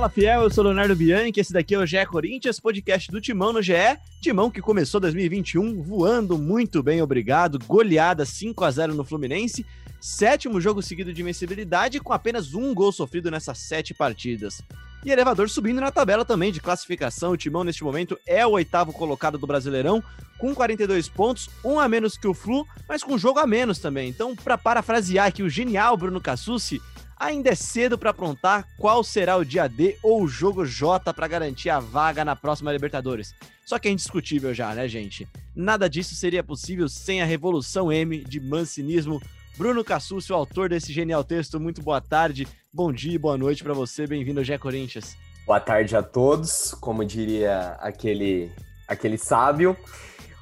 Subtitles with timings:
[0.00, 3.52] Fala fiel, eu sou Leonardo Bianchi, esse daqui é o GE Corinthians, podcast do Timão
[3.52, 3.74] no GE.
[4.22, 7.58] Timão que começou 2021 voando muito bem, obrigado.
[7.66, 9.66] Goleada 5 a 0 no Fluminense.
[10.00, 14.62] Sétimo jogo seguido de invencibilidade com apenas um gol sofrido nessas sete partidas.
[15.04, 17.32] E elevador subindo na tabela também de classificação.
[17.32, 20.02] O Timão, neste momento, é o oitavo colocado do Brasileirão,
[20.38, 24.08] com 42 pontos, um a menos que o Flu, mas com jogo a menos também.
[24.08, 26.80] Então, para parafrasear aqui o genial Bruno Cassucci,
[27.20, 31.28] Ainda é cedo para aprontar qual será o dia D ou o jogo J para
[31.28, 33.34] garantir a vaga na próxima Libertadores.
[33.66, 35.28] Só que é indiscutível já, né, gente?
[35.54, 39.20] Nada disso seria possível sem a revolução M de mancinismo.
[39.58, 43.62] Bruno Cassucci, o autor desse genial texto, muito boa tarde, bom dia e boa noite
[43.62, 45.14] para você, bem-vindo ao Gé Corinthians.
[45.46, 48.50] Boa tarde a todos, como diria aquele,
[48.88, 49.76] aquele sábio.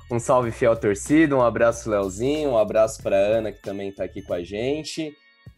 [0.08, 4.22] Um salve fiel torcida, um abraço Leozinho, um abraço para Ana que também está aqui
[4.22, 5.12] com a gente.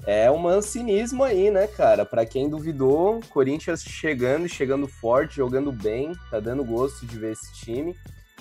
[0.06, 2.06] É um mancinismo aí, né, cara?
[2.06, 7.52] Para quem duvidou, Corinthians chegando, chegando forte, jogando bem, tá dando gosto de ver esse
[7.52, 7.94] time.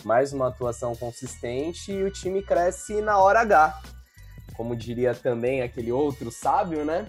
[0.06, 3.82] Mais uma atuação consistente e o time cresce na hora H.
[4.56, 7.06] Como diria também aquele outro sábio, né?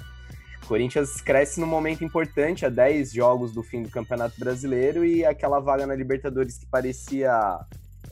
[0.67, 5.61] Corinthians cresce num momento importante, a 10 jogos do fim do Campeonato Brasileiro e aquela
[5.61, 7.61] vaga na Libertadores que parecia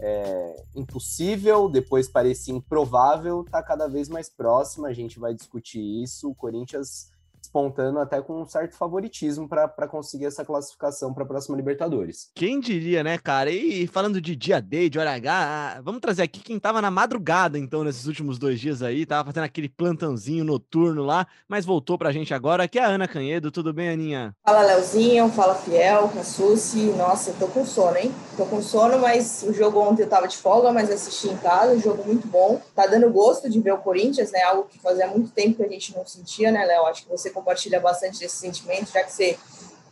[0.00, 4.88] é, impossível, depois parecia improvável, está cada vez mais próxima.
[4.88, 6.30] A gente vai discutir isso.
[6.30, 7.10] O Corinthians
[7.48, 12.30] despontando até com um certo favoritismo para conseguir essa classificação para a próxima Libertadores.
[12.34, 13.50] Quem diria, né, cara?
[13.50, 17.58] E falando de dia D, de hora H, vamos trazer aqui quem tava na madrugada,
[17.58, 22.12] então, nesses últimos dois dias aí, tava fazendo aquele plantãozinho noturno lá, mas voltou pra
[22.12, 23.50] gente agora, que é a Ana Canhedo.
[23.50, 24.34] Tudo bem, Aninha?
[24.44, 26.92] Fala, Leozinho, fala Fiel, Cassucci.
[26.97, 28.12] Nossa, tô com sono, hein?
[28.36, 31.72] Tô com sono, mas o jogo ontem eu tava de folga, mas assisti em casa,
[31.72, 32.60] um jogo muito bom.
[32.75, 34.42] Tá dando gosto de ver o Corinthians, né?
[34.42, 36.86] Algo que fazia muito tempo que a gente não sentia, né, Léo?
[36.86, 39.38] Acho que você compartilha bastante desse sentimento, já que você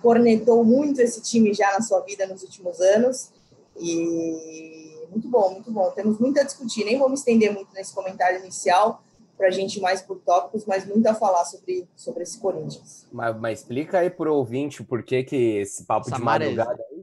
[0.02, 3.30] cornetou muito esse time já na sua vida nos últimos anos.
[3.78, 5.90] E muito bom, muito bom.
[5.90, 6.84] Temos muito a discutir.
[6.84, 9.02] Nem vou me estender muito nesse comentário inicial
[9.36, 13.06] para a gente ir mais por tópicos, mas muito a falar sobre, sobre esse Corinthians.
[13.12, 16.82] Mas, mas explica aí para o ouvinte por que, que esse papo Essa de madrugada
[16.90, 16.95] aí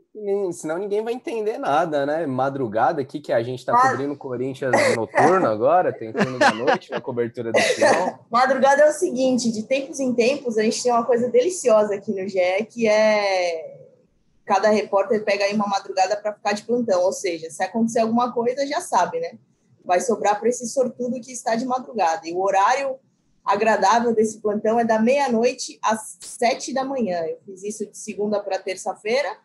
[0.51, 2.25] senão ninguém vai entender nada, né?
[2.25, 7.01] Madrugada aqui que a gente está cobrindo Corinthians noturno agora, tem turno da noite na
[7.01, 8.25] cobertura do final.
[8.31, 12.11] Madrugada é o seguinte, de tempos em tempos a gente tem uma coisa deliciosa aqui
[12.11, 13.79] no GE, que é
[14.45, 18.31] cada repórter pega aí uma madrugada para ficar de plantão, ou seja, se acontecer alguma
[18.33, 19.37] coisa já sabe, né?
[19.85, 22.27] Vai sobrar para esse sortudo que está de madrugada.
[22.27, 22.97] E o horário
[23.43, 27.25] agradável desse plantão é da meia-noite às sete da manhã.
[27.25, 29.37] Eu fiz isso de segunda para terça-feira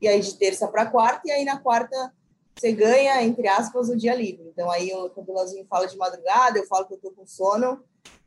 [0.00, 2.12] e aí de terça para quarta, e aí na quarta
[2.54, 4.48] você ganha, entre aspas, o dia livre.
[4.52, 7.82] Então aí o Campelozinho fala de madrugada, eu falo que eu tô com sono.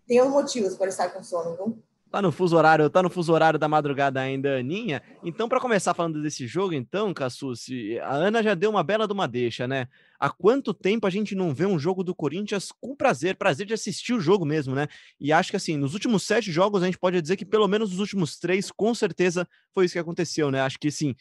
[0.07, 1.83] Tem motivos para estar com sono, viu?
[2.11, 4.99] Tá no fuso horário, tá no fuso horário da madrugada ainda, Aninha.
[5.23, 9.13] Então, para começar falando desse jogo, então, Cassucci, a Ana já deu uma bela de
[9.13, 9.87] uma deixa, né?
[10.19, 13.75] Há quanto tempo a gente não vê um jogo do Corinthians com prazer, prazer de
[13.75, 14.87] assistir o jogo mesmo, né?
[15.19, 17.91] E acho que assim, nos últimos sete jogos, a gente pode dizer que pelo menos
[17.91, 20.61] nos últimos três, com certeza, foi isso que aconteceu, né?
[20.61, 21.15] Acho que sim,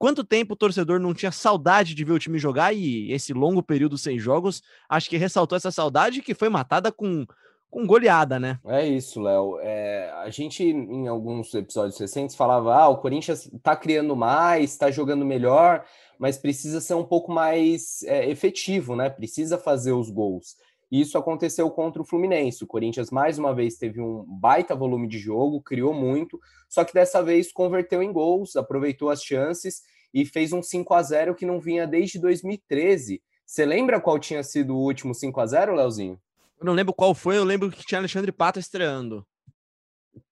[0.00, 3.62] Quanto tempo o torcedor não tinha saudade de ver o time jogar e esse longo
[3.62, 7.26] período sem jogos, acho que ressaltou essa saudade que foi matada com,
[7.70, 8.58] com goleada, né?
[8.64, 9.58] É isso, Léo.
[9.60, 14.90] É, a gente, em alguns episódios recentes, falava: ah, o Corinthians tá criando mais, tá
[14.90, 15.84] jogando melhor,
[16.18, 19.10] mas precisa ser um pouco mais é, efetivo, né?
[19.10, 20.56] Precisa fazer os gols.
[20.90, 22.64] E isso aconteceu contra o Fluminense.
[22.64, 26.92] O Corinthians, mais uma vez, teve um baita volume de jogo, criou muito, só que
[26.92, 31.46] dessa vez converteu em gols, aproveitou as chances e fez um 5 a 0 que
[31.46, 33.22] não vinha desde 2013.
[33.46, 36.20] Você lembra qual tinha sido o último 5 a 0 Leozinho?
[36.58, 39.26] Eu não lembro qual foi, eu lembro que tinha Alexandre Pato estreando.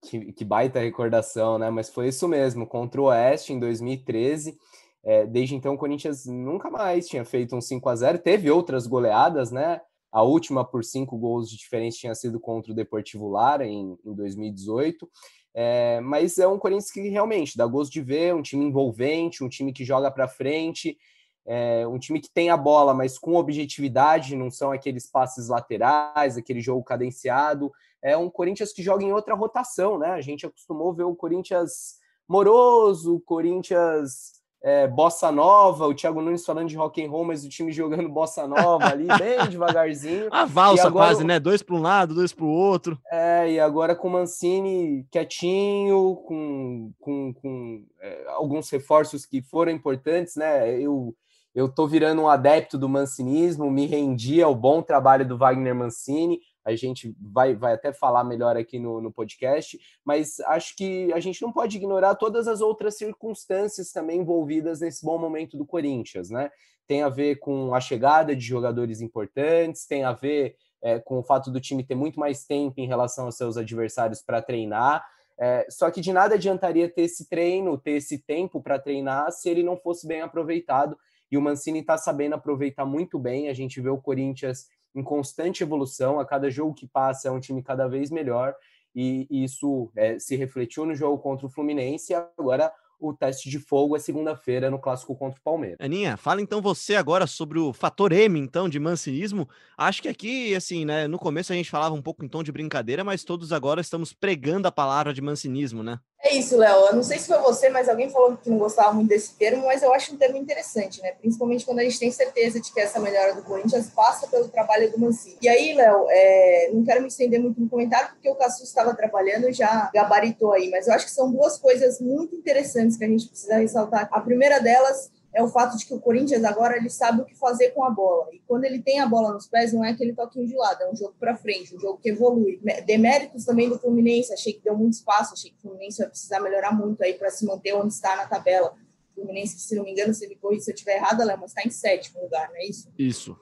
[0.03, 1.71] Que, que baita recordação, né?
[1.71, 4.59] Mas foi isso mesmo, contra o Oeste em 2013.
[5.05, 8.87] É, desde então, o Corinthians nunca mais tinha feito um 5 a 0 Teve outras
[8.87, 9.81] goleadas, né?
[10.11, 14.15] A última por cinco gols de diferença tinha sido contra o Deportivo Lara em, em
[14.15, 15.09] 2018.
[15.55, 19.49] É, mas é um Corinthians que realmente dá gosto de ver, um time envolvente, um
[19.49, 20.97] time que joga para frente,
[21.45, 26.37] é, um time que tem a bola, mas com objetividade, não são aqueles passes laterais,
[26.37, 27.73] aquele jogo cadenciado.
[28.03, 30.11] É um Corinthians que joga em outra rotação, né?
[30.11, 36.69] A gente acostumou ver o Corinthians moroso, Corinthians é, bossa nova, o Thiago Nunes falando
[36.69, 40.29] de rock and roll, mas o time jogando bossa nova ali, bem devagarzinho.
[40.31, 41.39] A valsa agora, quase, né?
[41.39, 42.99] Dois para um lado, dois para o outro.
[43.11, 49.71] É, e agora com o Mancini quietinho, com, com, com é, alguns reforços que foram
[49.71, 50.81] importantes, né?
[50.81, 51.15] Eu,
[51.55, 56.41] eu tô virando um adepto do mancinismo, me rendi ao bom trabalho do Wagner Mancini.
[56.73, 61.21] A gente vai, vai até falar melhor aqui no, no podcast, mas acho que a
[61.21, 66.31] gente não pode ignorar todas as outras circunstâncias também envolvidas nesse bom momento do Corinthians,
[66.31, 66.51] né?
[66.87, 71.23] Tem a ver com a chegada de jogadores importantes, tem a ver é, com o
[71.23, 75.05] fato do time ter muito mais tempo em relação aos seus adversários para treinar.
[75.41, 79.49] É, só que de nada adiantaria ter esse treino, ter esse tempo para treinar, se
[79.49, 80.99] ele não fosse bem aproveitado.
[81.31, 83.49] E o Mancini está sabendo aproveitar muito bem.
[83.49, 87.41] A gente vê o Corinthians em constante evolução, a cada jogo que passa é um
[87.41, 88.55] time cada vez melhor.
[88.95, 92.13] E, isso é, se refletiu no jogo contra o Fluminense.
[92.13, 95.79] E agora o teste de fogo é segunda-feira no clássico contra o Palmeiras.
[95.81, 99.49] Aninha, fala então você agora sobre o fator M, então, de mancinismo.
[99.77, 102.51] Acho que aqui, assim, né, no começo a gente falava um pouco em tom de
[102.51, 106.01] brincadeira, mas todos agora estamos pregando a palavra de mancinismo, né?
[106.21, 106.87] É isso, Léo.
[106.87, 109.67] Eu não sei se foi você, mas alguém falou que não gostava muito desse termo,
[109.67, 111.13] mas eu acho um termo interessante, né?
[111.13, 114.91] Principalmente quando a gente tem certeza de que essa melhora do Corinthians passa pelo trabalho
[114.91, 115.37] do Mancini.
[115.41, 116.71] E aí, Léo, é...
[116.73, 120.53] não quero me estender muito no comentário, porque o Cassu estava trabalhando e já gabaritou
[120.53, 124.09] aí, mas eu acho que são duas coisas muito interessantes que a gente precisa ressaltar.
[124.11, 127.35] A primeira delas é o fato de que o Corinthians agora ele sabe o que
[127.35, 128.29] fazer com a bola.
[128.33, 130.91] E quando ele tem a bola nos pés, não é aquele toquinho de lado, é
[130.91, 132.61] um jogo para frente, um jogo que evolui.
[132.87, 136.41] Deméritos também do Fluminense, achei que deu muito espaço, achei que o Fluminense vai precisar
[136.41, 138.75] melhorar muito aí para se manter onde está na tabela.
[139.13, 141.51] O Fluminense, se não me engano, se me corrija se eu estiver errada, Léo, mas
[141.51, 142.89] está em sétimo lugar, não é isso?
[142.99, 143.37] Isso,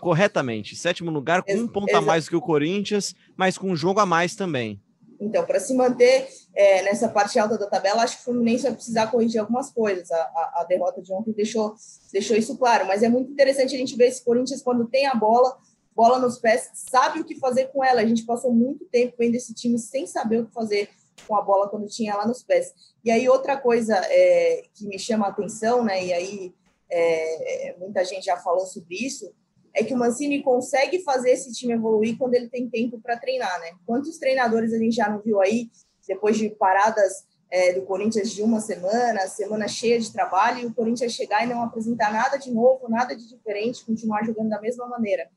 [0.00, 0.76] corretamente.
[0.76, 4.06] Sétimo lugar, com um ponto a mais que o Corinthians, mas com um jogo a
[4.06, 4.80] mais também.
[5.24, 8.72] Então, para se manter é, nessa parte alta da tabela, acho que o Fluminense vai
[8.72, 10.10] precisar corrigir algumas coisas.
[10.10, 11.74] A, a, a, derrota de ontem deixou,
[12.12, 12.86] deixou isso claro.
[12.86, 15.56] Mas é muito interessante a gente ver esse Corinthians, quando tem a bola,
[15.94, 18.00] bola nos pés, sabe o que fazer com ela.
[18.00, 20.88] A gente passou muito tempo vendo esse time sem saber o que fazer
[21.26, 22.72] com a bola quando tinha lá nos pés.
[23.04, 26.04] E aí, outra coisa é, que me chama a atenção, né?
[26.04, 26.54] E aí
[26.92, 29.32] é, muita gente já falou sobre isso,
[29.74, 33.60] é que o Mancini consegue fazer esse time evoluir quando ele tem tempo para treinar,
[33.60, 33.72] né?
[33.86, 35.70] Quantos treinadores a gente já não viu aí,
[36.06, 40.74] depois de paradas é, do Corinthians de uma semana, semana cheia de trabalho, e o
[40.74, 44.86] Corinthians chegar e não apresentar nada de novo, nada de diferente, continuar jogando da mesma
[44.86, 45.28] maneira.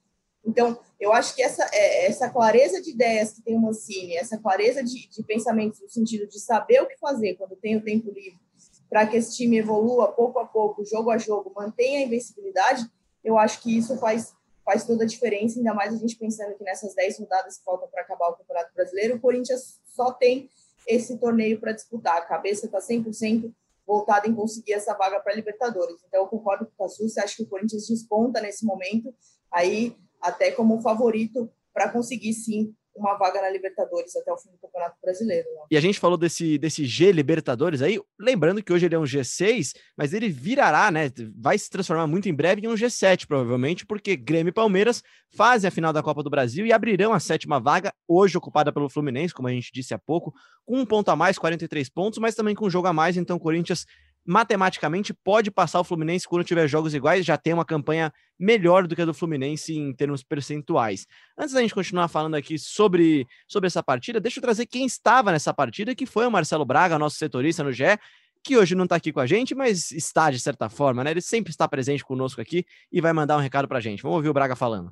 [0.45, 4.37] Então, eu acho que essa, é, essa clareza de ideias que tem o Mancini, essa
[4.37, 8.11] clareza de, de pensamentos no sentido de saber o que fazer quando tem o tempo
[8.11, 8.39] livre,
[8.87, 12.85] para que esse time evolua pouco a pouco, jogo a jogo, mantenha a invencibilidade,
[13.25, 14.33] eu acho que isso faz,
[14.63, 17.89] faz toda a diferença, ainda mais a gente pensando que nessas 10 rodadas que faltam
[17.89, 20.49] para acabar o Campeonato Brasileiro, o Corinthians só tem
[20.87, 22.17] esse torneio para disputar.
[22.17, 23.51] A cabeça está 100%
[23.85, 25.97] voltada em conseguir essa vaga para Libertadores.
[26.07, 29.13] Então, eu concordo com o Cassu, você acha que o Corinthians desponta nesse momento,
[29.51, 34.57] aí até como favorito para conseguir, sim, uma vaga na Libertadores até o fim do
[34.57, 35.47] Campeonato Brasileiro.
[35.49, 35.61] Né?
[35.71, 39.03] E a gente falou desse, desse G Libertadores aí, lembrando que hoje ele é um
[39.03, 41.11] G6, mas ele virará, né?
[41.37, 45.03] Vai se transformar muito em breve em um G7, provavelmente, porque Grêmio e Palmeiras
[45.35, 48.89] fazem a final da Copa do Brasil e abrirão a sétima vaga, hoje ocupada pelo
[48.89, 50.33] Fluminense, como a gente disse há pouco,
[50.65, 53.37] com um ponto a mais, 43 pontos, mas também com um jogo a mais, então
[53.37, 53.85] Corinthians
[54.25, 58.95] matematicamente pode passar o Fluminense quando tiver jogos iguais, já tem uma campanha melhor do
[58.95, 61.05] que a do Fluminense em termos percentuais.
[61.37, 65.31] Antes da gente continuar falando aqui sobre, sobre essa partida, deixa eu trazer quem estava
[65.31, 67.97] nessa partida, que foi o Marcelo Braga, nosso setorista no GE,
[68.43, 71.11] que hoje não está aqui com a gente, mas está de certa forma, né?
[71.11, 74.03] Ele sempre está presente conosco aqui e vai mandar um recado para a gente.
[74.03, 74.91] Vamos ouvir o Braga falando.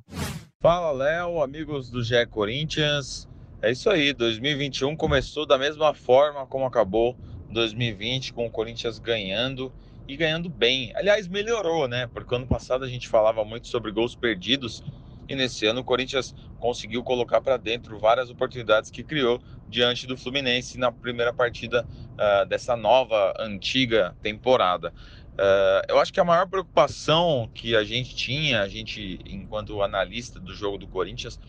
[0.60, 3.27] Fala, Léo, amigos do GE Corinthians.
[3.62, 7.17] É isso aí, 2021 começou da mesma forma como acabou
[7.53, 9.72] 2020 com o Corinthians ganhando
[10.07, 10.91] e ganhando bem.
[10.95, 12.07] Aliás, melhorou, né?
[12.07, 14.83] Porque ano passado a gente falava muito sobre gols perdidos
[15.27, 20.17] e nesse ano o Corinthians conseguiu colocar para dentro várias oportunidades que criou diante do
[20.17, 24.93] Fluminense na primeira partida uh, dessa nova, antiga temporada.
[25.33, 30.39] Uh, eu acho que a maior preocupação que a gente tinha, a gente, enquanto analista
[30.39, 31.39] do jogo do Corinthians,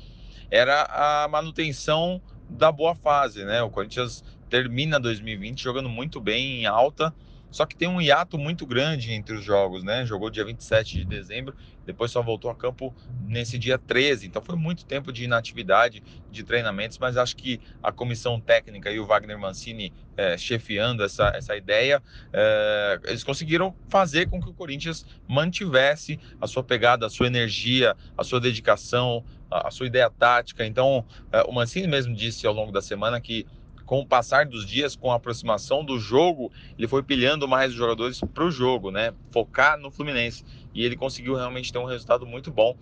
[0.50, 3.62] era a manutenção da boa fase, né?
[3.62, 7.12] O Corinthians termina 2020 jogando muito bem em alta,
[7.50, 10.06] só que tem um hiato muito grande entre os jogos, né?
[10.06, 12.94] Jogou dia 27 de dezembro, depois só voltou a campo
[13.26, 14.28] nesse dia 13.
[14.28, 19.00] Então foi muito tempo de inatividade, de treinamentos, mas acho que a comissão técnica e
[19.00, 22.00] o Wagner Mancini é, chefiando essa, essa ideia,
[22.32, 27.96] é, eles conseguiram fazer com que o Corinthians mantivesse a sua pegada, a sua energia,
[28.16, 30.64] a sua dedicação, a, a sua ideia tática.
[30.64, 33.44] Então, é, o Mancini mesmo disse ao longo da semana que
[33.84, 37.76] com o passar dos dias, com a aproximação do jogo, ele foi pilhando mais os
[37.76, 39.14] jogadores para o jogo, né?
[39.30, 40.44] Focar no Fluminense.
[40.74, 42.76] E ele conseguiu realmente ter um resultado muito bom.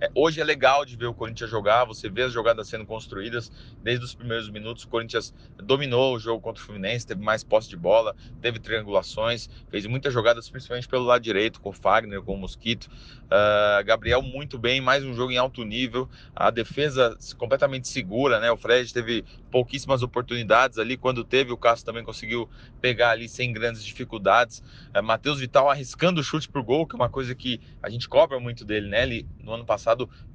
[0.00, 3.50] É, hoje é legal de ver o Corinthians jogar, você vê as jogadas sendo construídas
[3.82, 4.84] desde os primeiros minutos.
[4.84, 9.48] O Corinthians dominou o jogo contra o Fluminense, teve mais posse de bola, teve triangulações,
[9.68, 12.88] fez muitas jogadas, principalmente pelo lado direito, com o Fagner, com o Mosquito.
[13.24, 18.50] Uh, Gabriel muito bem, mais um jogo em alto nível, a defesa completamente segura, né?
[18.52, 22.48] O Fred teve pouquíssimas oportunidades ali, quando teve, o Cássio também conseguiu
[22.80, 24.62] pegar ali sem grandes dificuldades.
[24.94, 28.08] Uh, Matheus Vital arriscando o chute pro gol, que é uma coisa que a gente
[28.08, 29.02] cobra muito dele, né?
[29.02, 29.87] Ele no ano passado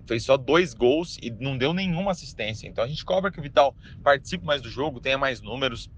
[0.05, 2.67] fez só dois gols e não deu nenhuma assistência.
[2.67, 5.89] Então a gente cobra que o Vital participe mais do jogo, tenha mais números.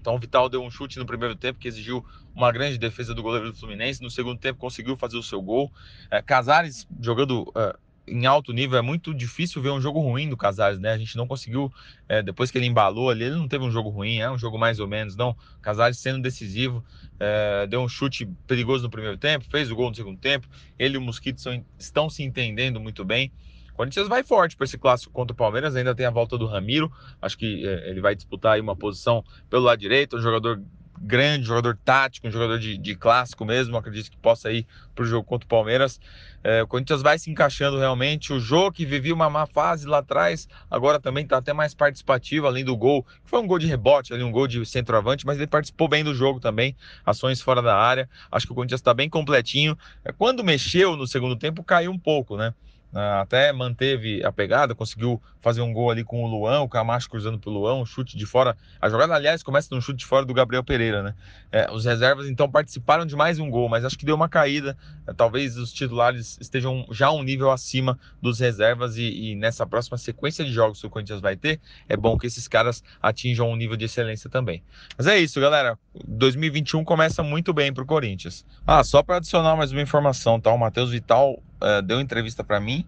[0.00, 3.22] Então o Vital deu um chute no primeiro tempo que exigiu uma grande defesa do
[3.22, 4.02] goleiro do Fluminense.
[4.02, 5.72] No segundo tempo conseguiu fazer o seu gol.
[6.10, 7.76] É, Casares jogando é,
[8.06, 8.78] em alto nível.
[8.78, 10.92] É muito difícil ver um jogo ruim do Casares, né?
[10.92, 11.72] A gente não conseguiu,
[12.08, 14.58] é, depois que ele embalou ali, ele não teve um jogo ruim, é um jogo
[14.58, 15.36] mais ou menos, não.
[15.60, 16.84] Casares sendo decisivo,
[17.18, 20.46] é, deu um chute perigoso no primeiro tempo, fez o gol no segundo tempo.
[20.78, 23.32] Ele e o Mosquito são, estão se entendendo muito bem.
[23.72, 26.46] O Corinthians vai forte para esse clássico contra o Palmeiras, ainda tem a volta do
[26.46, 30.62] Ramiro, acho que é, ele vai disputar aí uma posição pelo lado direito, um jogador
[31.00, 35.06] grande, jogador tático, um jogador de, de clássico mesmo, acredito que possa ir para o
[35.06, 36.00] jogo contra o Palmeiras.
[36.42, 38.32] É, o Corinthians vai se encaixando realmente.
[38.32, 42.46] O jogo que vivia uma má fase lá atrás, agora também está até mais participativo,
[42.46, 45.38] além do gol, que foi um gol de rebote, ali, um gol de centroavante, mas
[45.38, 48.08] ele participou bem do jogo também, ações fora da área.
[48.30, 49.76] Acho que o Corinthians está bem completinho.
[50.04, 52.54] É, quando mexeu no segundo tempo, caiu um pouco, né?
[52.94, 57.08] Ah, até manteve a pegada, conseguiu fazer um gol ali com o Luan, o Camacho
[57.08, 58.56] cruzando pro Luan, um chute de fora.
[58.80, 61.14] A jogada, aliás, começa num chute de fora do Gabriel Pereira, né?
[61.52, 64.76] É, os reservas então participaram de mais um gol, mas acho que deu uma caída.
[65.06, 69.98] É, talvez os titulares estejam já um nível acima dos reservas e, e, nessa próxima
[69.98, 73.56] sequência de jogos que o Corinthians vai ter, é bom que esses caras atinjam um
[73.56, 74.62] nível de excelência também.
[74.96, 75.78] Mas é isso, galera.
[76.08, 78.44] 2021 começa muito bem pro Corinthians.
[78.66, 80.50] Ah, só para adicionar mais uma informação, tá?
[80.50, 82.86] O Matheus Vital uh, deu entrevista para mim,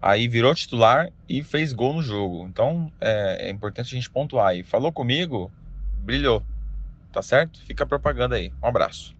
[0.00, 2.46] aí virou titular e fez gol no jogo.
[2.48, 4.56] Então é, é importante a gente pontuar.
[4.56, 5.50] E falou comigo,
[5.98, 6.42] brilhou.
[7.12, 7.60] Tá certo?
[7.64, 8.52] Fica a propaganda aí.
[8.62, 9.16] Um abraço.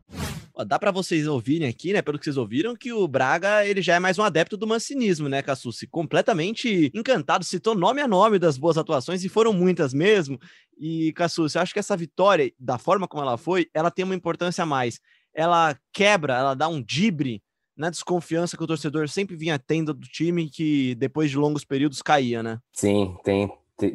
[0.66, 2.00] Dá para vocês ouvirem aqui, né?
[2.00, 5.28] Pelo que vocês ouviram, que o Braga ele já é mais um adepto do mancinismo,
[5.28, 5.86] né, Cassucci?
[5.86, 10.38] Completamente encantado, citou nome a nome das boas atuações e foram muitas mesmo.
[10.78, 14.62] E, Cassucci, acho que essa vitória, da forma como ela foi, ela tem uma importância
[14.62, 14.98] a mais.
[15.34, 17.42] Ela quebra, ela dá um dibre
[17.76, 22.00] na desconfiança que o torcedor sempre vinha tendo do time que depois de longos períodos
[22.02, 22.58] caía, né?
[22.72, 23.52] Sim, tem,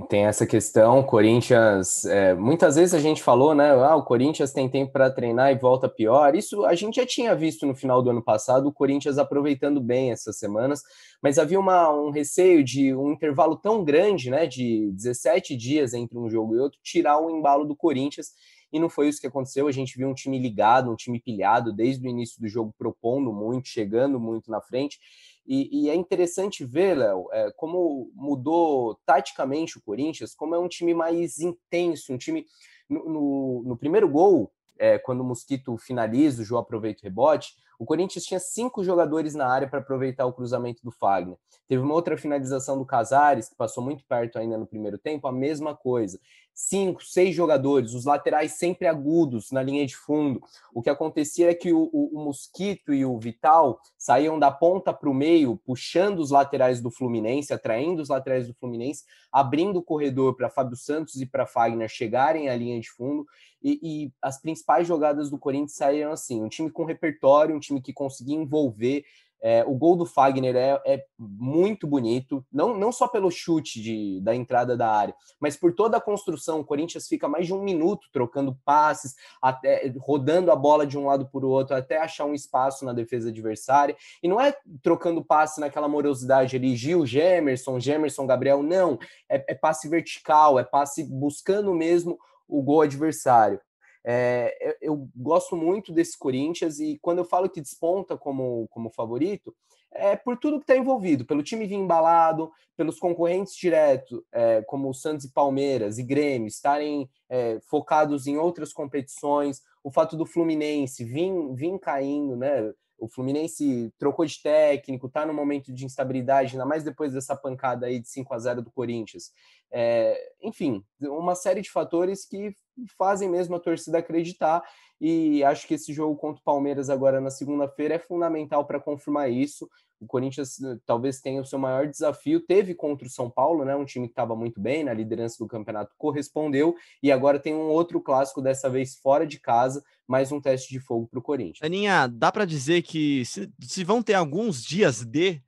[0.08, 1.02] tem essa questão.
[1.02, 3.72] Corinthians, é, muitas vezes a gente falou, né?
[3.72, 6.36] Ah, o Corinthians tem tempo para treinar e volta pior.
[6.36, 10.12] Isso a gente já tinha visto no final do ano passado, o Corinthians aproveitando bem
[10.12, 10.82] essas semanas,
[11.22, 14.46] mas havia uma, um receio de um intervalo tão grande, né?
[14.46, 18.30] De 17 dias entre um jogo e outro, tirar o embalo do Corinthians
[18.72, 19.68] e não foi isso que aconteceu.
[19.68, 23.32] A gente viu um time ligado, um time pilhado desde o início do jogo, propondo
[23.34, 25.00] muito, chegando muito na frente.
[25.46, 30.68] E, e é interessante ver, Léo, é, como mudou taticamente o Corinthians, como é um
[30.68, 32.46] time mais intenso, um time.
[32.90, 37.54] No, no, no primeiro gol, é, quando o Mosquito finaliza, o João aproveita o rebote,
[37.82, 41.36] o Corinthians tinha cinco jogadores na área para aproveitar o cruzamento do Fagner.
[41.68, 45.32] Teve uma outra finalização do Casares, que passou muito perto ainda no primeiro tempo, a
[45.32, 46.20] mesma coisa
[46.54, 50.42] cinco, seis jogadores, os laterais sempre agudos na linha de fundo.
[50.74, 54.94] O que acontecia é que o, o, o Mosquito e o Vital saíam da ponta
[54.94, 59.84] para o meio, puxando os laterais do Fluminense, atraindo os laterais do Fluminense, abrindo o
[59.84, 63.26] corredor para Fábio Santos e para Fagner chegarem à linha de fundo.
[63.64, 67.82] E, e, as principais jogadas do Corinthians saíram assim: um time com repertório, um time
[67.82, 69.04] que conseguia envolver,
[69.42, 74.22] é, o gol do Fagner é, é, muito bonito, não, não só pelo chute de,
[74.22, 76.60] da entrada da área, mas por toda a construção.
[76.60, 81.08] O Corinthians fica mais de um minuto trocando passes, até rodando a bola de um
[81.08, 83.96] lado para o outro, até achar um espaço na defesa adversária.
[84.22, 89.00] E não é trocando passe naquela morosidade ali, Gil, Gemerson, Gemerson, Gabriel, não.
[89.28, 93.60] É, é passe vertical, é passe buscando mesmo o gol adversário.
[94.04, 99.56] É, eu gosto muito desse Corinthians e quando eu falo que desponta como, como favorito,
[99.94, 104.90] é por tudo que está envolvido, pelo time vir embalado, pelos concorrentes diretos, é, como
[104.90, 110.26] o Santos e Palmeiras e Grêmio, estarem é, focados em outras competições, o fato do
[110.26, 112.72] Fluminense vir, vir caindo, né?
[112.98, 117.88] O Fluminense trocou de técnico, está no momento de instabilidade, ainda mais depois dessa pancada
[117.88, 119.32] aí de 5 a 0 do Corinthians.
[119.72, 122.54] É, enfim, uma série de fatores que
[122.98, 124.62] fazem mesmo a torcida acreditar.
[125.00, 129.32] E acho que esse jogo contra o Palmeiras agora na segunda-feira é fundamental para confirmar
[129.32, 129.68] isso.
[130.00, 132.40] O Corinthians eh, talvez tenha o seu maior desafio.
[132.40, 133.76] Teve contra o São Paulo, né?
[133.76, 136.76] Um time que estava muito bem na liderança do campeonato, correspondeu.
[137.02, 140.80] E agora tem um outro clássico, dessa vez fora de casa, mais um teste de
[140.80, 141.64] fogo para o Corinthians.
[141.64, 145.42] Aninha, dá para dizer que se, se vão ter alguns dias de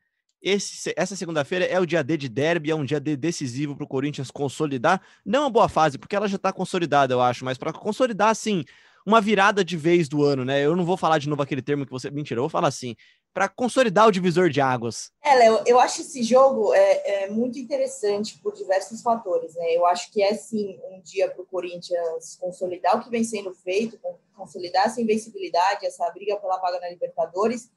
[0.43, 3.85] esse, essa segunda-feira é o dia D de derby, é um dia D decisivo para
[3.85, 7.57] o Corinthians consolidar, não uma boa fase, porque ela já está consolidada, eu acho, mas
[7.57, 8.65] para consolidar, assim,
[9.05, 10.65] uma virada de vez do ano, né?
[10.65, 12.09] Eu não vou falar de novo aquele termo que você.
[12.09, 12.95] Mentira, eu vou falar assim.
[13.33, 15.11] Para consolidar o divisor de águas.
[15.23, 19.75] É, Léo, eu acho esse jogo é, é, muito interessante por diversos fatores, né?
[19.75, 23.53] Eu acho que é sim um dia para o Corinthians consolidar o que vem sendo
[23.55, 23.99] feito,
[24.35, 27.71] consolidar essa invencibilidade, essa briga pela vaga na Libertadores.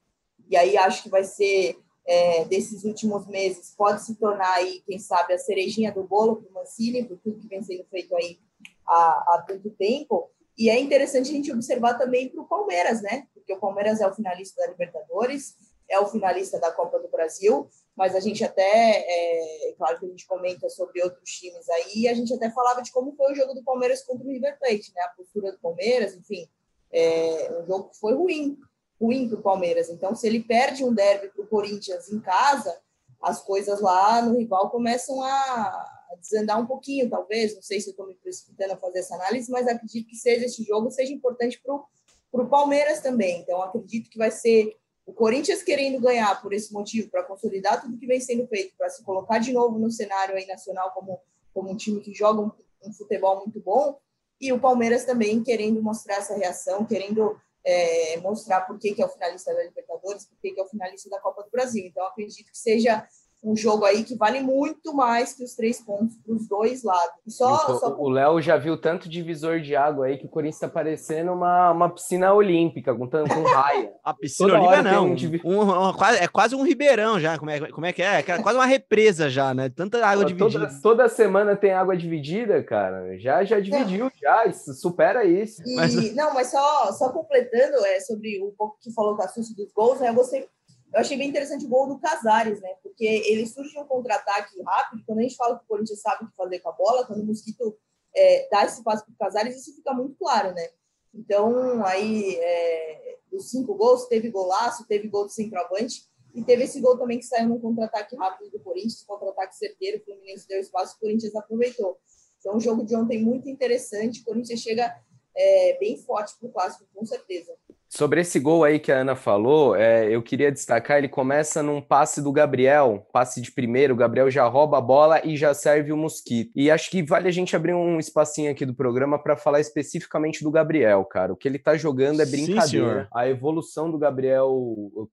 [0.49, 4.99] E aí acho que vai ser é, desses últimos meses, pode se tornar aí, quem
[4.99, 8.39] sabe, a cerejinha do bolo para o Mancini, por tudo que vem sendo feito aí
[8.87, 10.31] há, há tanto tempo.
[10.57, 13.27] E é interessante a gente observar também para o Palmeiras, né?
[13.35, 15.57] Porque o Palmeiras é o finalista da Libertadores,
[15.89, 20.09] é o finalista da Copa do Brasil, mas a gente até, é, claro que a
[20.09, 23.55] gente comenta sobre outros times aí, a gente até falava de como foi o jogo
[23.55, 25.03] do Palmeiras contra o River Plate, né?
[25.03, 26.49] A postura do Palmeiras, enfim,
[26.93, 28.59] é um jogo que foi ruim,
[29.01, 29.89] ruim para o Palmeiras.
[29.89, 32.77] Então, se ele perde um derby para o Corinthians em casa,
[33.21, 37.55] as coisas lá no rival começam a, desandar um pouquinho, talvez.
[37.55, 40.63] Não sei se estou me precipitando a fazer essa análise, mas acredito que seja esse
[40.65, 43.41] jogo seja importante para o Palmeiras também.
[43.41, 44.75] Então, acredito que vai ser
[45.05, 48.89] o Corinthians querendo ganhar por esse motivo, para consolidar tudo que vem sendo feito, para
[48.89, 51.21] se colocar de novo no cenário aí nacional como,
[51.55, 52.51] como um time que joga um,
[52.85, 53.99] um futebol muito bom,
[54.41, 59.05] e o Palmeiras também querendo mostrar essa reação, querendo é, mostrar por que, que é
[59.05, 61.85] o finalista da Libertadores, por que, que é o finalista da Copa do Brasil.
[61.85, 63.07] Então, acredito que seja
[63.47, 67.15] um jogo aí que vale muito mais que os três pontos para os dois lados.
[67.29, 67.97] Só, só...
[67.97, 71.71] O Léo já viu tanto divisor de água aí que o Corinthians está parecendo uma,
[71.71, 73.93] uma piscina olímpica, com, com raia.
[74.03, 77.87] A piscina olímpica não, um, um, um, é quase um ribeirão já, como é, como
[77.87, 78.19] é que é?
[78.19, 79.69] É quase uma represa já, né?
[79.69, 80.67] Tanta água dividida.
[80.67, 83.17] Toda, toda semana tem água dividida, cara.
[83.19, 85.63] Já, já dividiu, já, isso, supera isso.
[85.65, 86.15] E, mas...
[86.17, 90.01] Não, mas só, só completando é, sobre o pouco que falou da Susto dos gols,
[90.01, 90.09] né?
[90.09, 90.49] Eu gostei
[90.93, 92.75] eu achei bem interessante o gol do Casares, né?
[92.83, 95.03] Porque ele surge um contra-ataque rápido.
[95.07, 97.21] Quando a gente fala que o Corinthians sabe o que fazer com a bola, quando
[97.21, 97.77] o Mosquito
[98.15, 100.69] é, dá esse passo para o Casares, isso fica muito claro, né?
[101.13, 106.81] Então, aí, é, dos cinco gols, teve golaço, teve gol do centroavante, e teve esse
[106.81, 110.97] gol também que saiu no contra-ataque rápido do Corinthians, contra-ataque certeiro, o Fluminense deu espaço,
[110.97, 111.99] o Corinthians aproveitou.
[112.39, 114.95] Então, um jogo de ontem muito interessante, o Corinthians chega
[115.35, 117.57] é, bem forte para o clássico, com certeza.
[117.97, 121.81] Sobre esse gol aí que a Ana falou, é, eu queria destacar, ele começa num
[121.81, 125.93] passe do Gabriel, passe de primeiro, o Gabriel já rouba a bola e já serve
[125.93, 126.53] o Mosquito.
[126.55, 130.45] E acho que vale a gente abrir um espacinho aqui do programa para falar especificamente
[130.45, 131.33] do Gabriel, cara.
[131.33, 133.05] O que ele tá jogando é brincadeira.
[133.05, 134.51] Sim, a evolução do Gabriel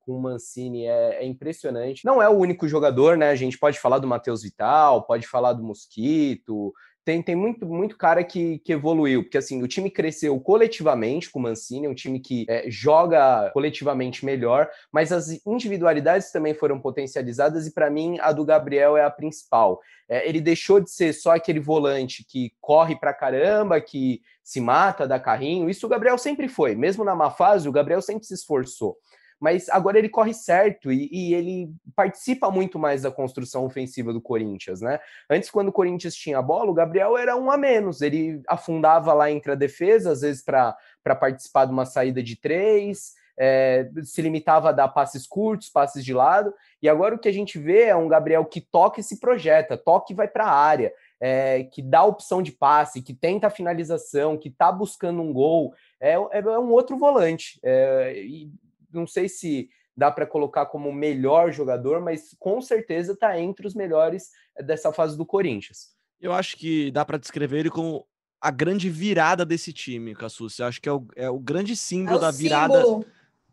[0.02, 2.04] com o Mancini é, é, impressionante.
[2.04, 3.30] Não é o único jogador, né?
[3.30, 6.74] A gente pode falar do Matheus Vital, pode falar do Mosquito,
[7.05, 11.39] tem, tem muito, muito cara que, que evoluiu, porque assim, o time cresceu coletivamente com
[11.39, 16.79] o Mancini, é um time que é, joga coletivamente melhor, mas as individualidades também foram
[16.79, 19.81] potencializadas, e para mim a do Gabriel é a principal.
[20.07, 25.07] É, ele deixou de ser só aquele volante que corre pra caramba, que se mata,
[25.07, 25.69] dá carrinho.
[25.69, 28.97] Isso o Gabriel sempre foi, mesmo na má fase, o Gabriel sempre se esforçou
[29.43, 34.21] mas agora ele corre certo e, e, ele participa muito mais da construção ofensiva do
[34.21, 35.01] Corinthians, né?
[35.29, 39.12] Antes, quando o Corinthians tinha a bola, o Gabriel era um a menos, ele afundava
[39.12, 40.77] lá entre a defesa, às vezes para
[41.19, 46.13] participar de uma saída de três, é, se limitava a dar passes curtos, passes de
[46.13, 49.19] lado, e agora o que a gente vê é um Gabriel que toca e se
[49.19, 50.93] projeta, toca e vai para a área.
[51.19, 55.73] É, que dá opção de passe, que tenta a finalização, que está buscando um gol,
[55.97, 57.60] é, é, é um outro volante.
[57.63, 58.51] É, e
[58.93, 63.67] não sei se dá para colocar como o melhor jogador, mas com certeza está entre
[63.67, 64.29] os melhores
[64.65, 65.93] dessa fase do Corinthians.
[66.19, 68.08] Eu acho que dá para descrever ele como
[68.41, 70.60] a grande virada desse time, Cassus.
[70.60, 72.82] Eu acho que é o, é o grande símbolo é o da virada.
[72.82, 73.06] Símbolo.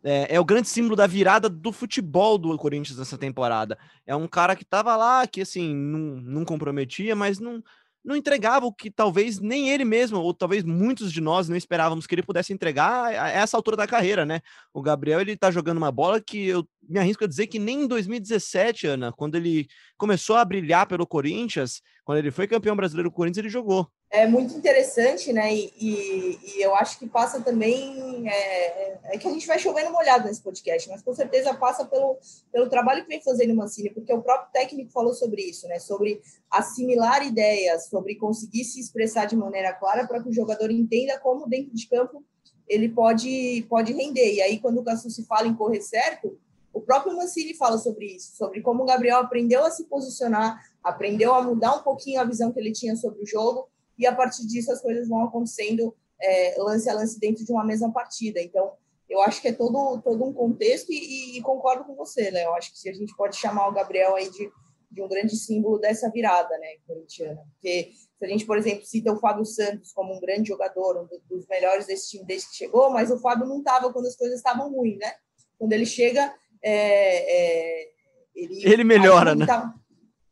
[0.03, 3.77] É, é, o grande símbolo da virada do futebol do Corinthians nessa temporada.
[4.05, 7.63] É um cara que estava lá, que assim, não, não comprometia, mas não,
[8.03, 12.07] não entregava o que talvez nem ele mesmo, ou talvez muitos de nós não esperávamos
[12.07, 14.41] que ele pudesse entregar a essa altura da carreira, né?
[14.73, 17.83] O Gabriel, ele tá jogando uma bola que eu me arrisco a dizer que nem
[17.83, 23.09] em 2017, Ana, quando ele começou a brilhar pelo Corinthians, quando ele foi campeão brasileiro
[23.09, 23.87] do Corinthians, ele jogou.
[24.13, 25.55] É muito interessante, né?
[25.55, 28.27] E, e, e eu acho que passa também.
[28.27, 32.17] É, é, que a gente vai chovendo molhado nesse podcast, mas com certeza passa pelo,
[32.51, 35.79] pelo trabalho que vem fazendo o Mancini, porque o próprio técnico falou sobre isso, né?
[35.79, 36.21] Sobre
[36.51, 41.47] assimilar ideias, sobre conseguir se expressar de maneira clara para que o jogador entenda como
[41.47, 42.21] dentro de campo
[42.67, 44.33] ele pode, pode render.
[44.33, 46.37] E aí, quando o Cassu se fala em correr certo,
[46.73, 51.33] o próprio Mancini fala sobre isso, sobre como o Gabriel aprendeu a se posicionar, aprendeu
[51.33, 53.67] a mudar um pouquinho a visão que ele tinha sobre o jogo,
[54.01, 57.63] e a partir disso as coisas vão acontecendo é, lance a lance dentro de uma
[57.63, 58.41] mesma partida.
[58.41, 58.73] Então,
[59.09, 62.45] eu acho que é todo, todo um contexto e, e concordo com você, né?
[62.45, 64.49] Eu acho que se a gente pode chamar o Gabriel aí de,
[64.89, 67.41] de um grande símbolo dessa virada, né, corintiana.
[67.53, 71.07] Porque se a gente, por exemplo, cita o Fábio Santos como um grande jogador, um
[71.29, 74.37] dos melhores desse time desde que chegou, mas o Fábio não estava quando as coisas
[74.37, 75.13] estavam ruins, né?
[75.59, 76.33] Quando ele chega,
[76.63, 77.89] é, é,
[78.35, 79.45] ele, ele melhora, né?
[79.45, 79.73] Tá,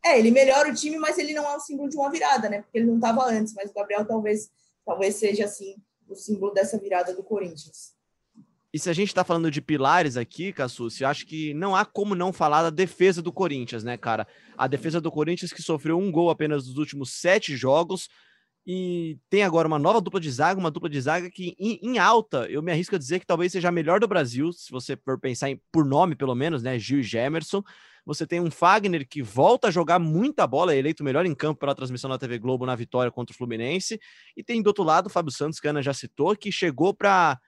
[0.03, 2.61] é, ele melhora o time, mas ele não é o símbolo de uma virada, né?
[2.61, 4.49] Porque ele não estava antes, mas o Gabriel talvez,
[4.85, 5.75] talvez seja assim
[6.07, 7.93] o símbolo dessa virada do Corinthians.
[8.71, 12.13] E se a gente tá falando de pilares aqui, Cassucci, acho que não há como
[12.13, 14.27] não falar da defesa do Corinthians, né, cara?
[14.55, 18.07] A defesa do Corinthians que sofreu um gol apenas nos últimos sete jogos
[18.67, 21.97] e tem agora uma nova dupla de zaga, uma dupla de zaga que em, em,
[21.97, 24.95] alta, eu me arrisco a dizer que talvez seja a melhor do Brasil, se você
[24.95, 27.63] for pensar em, por nome pelo menos, né, Gil e Gemerson.
[28.09, 31.59] Você tem um Fagner que volta a jogar muita bola, é eleito melhor em campo
[31.59, 33.99] pela transmissão da TV Globo na vitória contra o Fluminense.
[34.35, 36.91] E tem do outro lado o Fábio Santos, que a Ana já citou, que chegou
[36.91, 37.39] para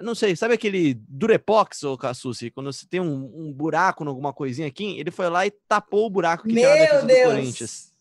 [0.00, 2.50] não sei, sabe aquele Durepox, ô Cassucci?
[2.50, 6.06] Quando você tem um, um, buraco em alguma coisinha aqui, ele foi lá e tapou
[6.06, 7.22] o buraco que Meu tinha na defesa Deus.
[7.22, 7.96] do Corinthians.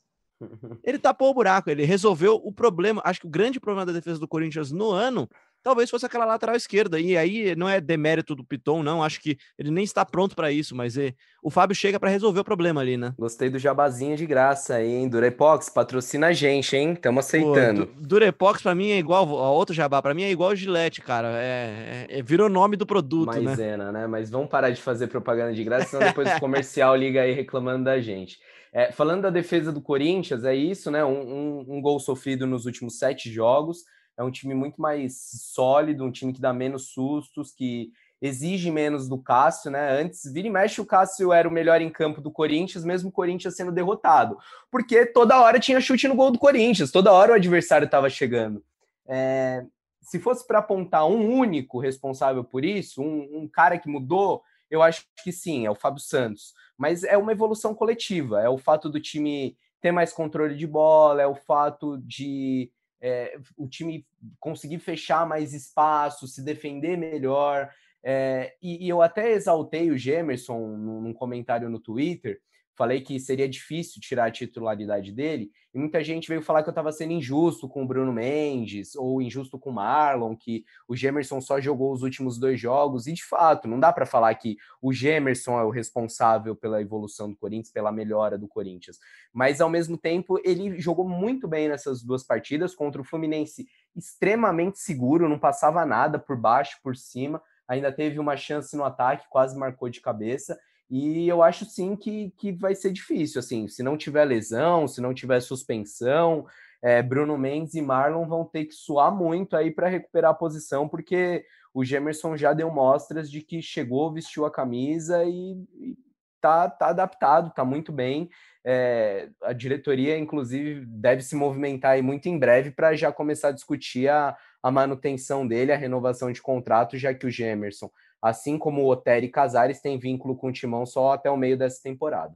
[0.84, 3.02] Ele tapou o buraco, ele resolveu o problema.
[3.06, 5.30] Acho que o grande problema da defesa do Corinthians no ano
[5.66, 7.00] talvez fosse aquela lateral esquerda.
[7.00, 9.04] E aí não é demérito do Piton, não.
[9.04, 12.42] Acho que ele nem está pronto para isso, mas é, o Fábio chega para resolver
[12.42, 13.16] o problema ali, né?
[13.18, 15.10] Gostei do jabazinho de graça aí, hein?
[15.10, 16.94] Durepox, patrocina a gente, hein?
[16.94, 17.88] Estamos aceitando.
[17.88, 21.02] Pô, Durepox para mim é igual a outro jabá, para mim é igual o Gillette,
[21.02, 21.30] cara.
[21.32, 23.42] É, é, é virou nome do produto, né?
[23.42, 24.02] Maisena, né?
[24.02, 24.08] né?
[24.08, 27.86] Mas vamos parar de fazer propaganda de graça, senão depois o comercial liga aí reclamando
[27.86, 28.38] da gente.
[28.72, 31.04] É, falando da defesa do Corinthians, é isso, né?
[31.04, 33.84] Um, um, um gol sofrido nos últimos sete jogos
[34.18, 39.08] é um time muito mais sólido, um time que dá menos sustos, que exige menos
[39.08, 40.00] do Cássio, né?
[40.00, 43.12] Antes, vira e mexe, o Cássio era o melhor em campo do Corinthians, mesmo o
[43.12, 44.38] Corinthians sendo derrotado.
[44.72, 48.64] Porque toda hora tinha chute no gol do Corinthians, toda hora o adversário estava chegando.
[49.08, 49.66] É,
[50.02, 54.82] se fosse para apontar um único responsável por isso, um, um, cara que mudou, eu
[54.82, 56.54] acho que sim, é o Fábio Santos.
[56.78, 61.22] Mas é uma evolução coletiva, é o fato do time ter mais controle de bola,
[61.22, 62.72] é o fato de
[63.06, 64.04] é, o time
[64.40, 67.70] conseguir fechar mais espaço, se defender melhor.
[68.04, 72.42] É, e, e, eu até exaltei o Gemerson num comentário no Twitter,
[72.76, 76.72] falei que seria difícil tirar a titularidade dele, e muita gente veio falar que eu
[76.72, 81.42] estava sendo injusto com o Bruno Mendes, ou injusto com o Marlon, que o Gemerson
[81.42, 84.94] só jogou os últimos dois jogos, e de fato, não dá para falar que o
[84.94, 88.98] Gemerson é o responsável pela evolução do Corinthians, pela melhora do Corinthians.
[89.34, 94.80] Mas, ao mesmo tempo, ele jogou muito bem nessas duas partidas, contra o Fluminense extremamente
[94.80, 99.58] seguro, não passava nada por baixo, por cima, ainda teve uma chance no ataque, quase
[99.58, 100.58] marcou de cabeça,
[100.90, 105.02] e eu acho sim que, que vai ser difícil, assim, se não tiver lesão, se
[105.02, 106.46] não tiver suspensão,
[106.82, 110.88] é, Bruno Mendes e Marlon vão ter que suar muito aí para recuperar a posição,
[110.88, 111.44] porque
[111.74, 115.98] o Gemerson já deu mostras de que chegou, vestiu a camisa e, e
[116.46, 118.30] tá, tá adaptado, tá muito bem.
[118.64, 123.52] É, a diretoria, inclusive, deve se movimentar aí muito em breve para já começar a
[123.52, 127.90] discutir a, a manutenção dele, a renovação de contrato, já que o Gemerson
[128.26, 131.56] assim como o Otero e Casares têm vínculo com o Timão só até o meio
[131.56, 132.36] dessa temporada.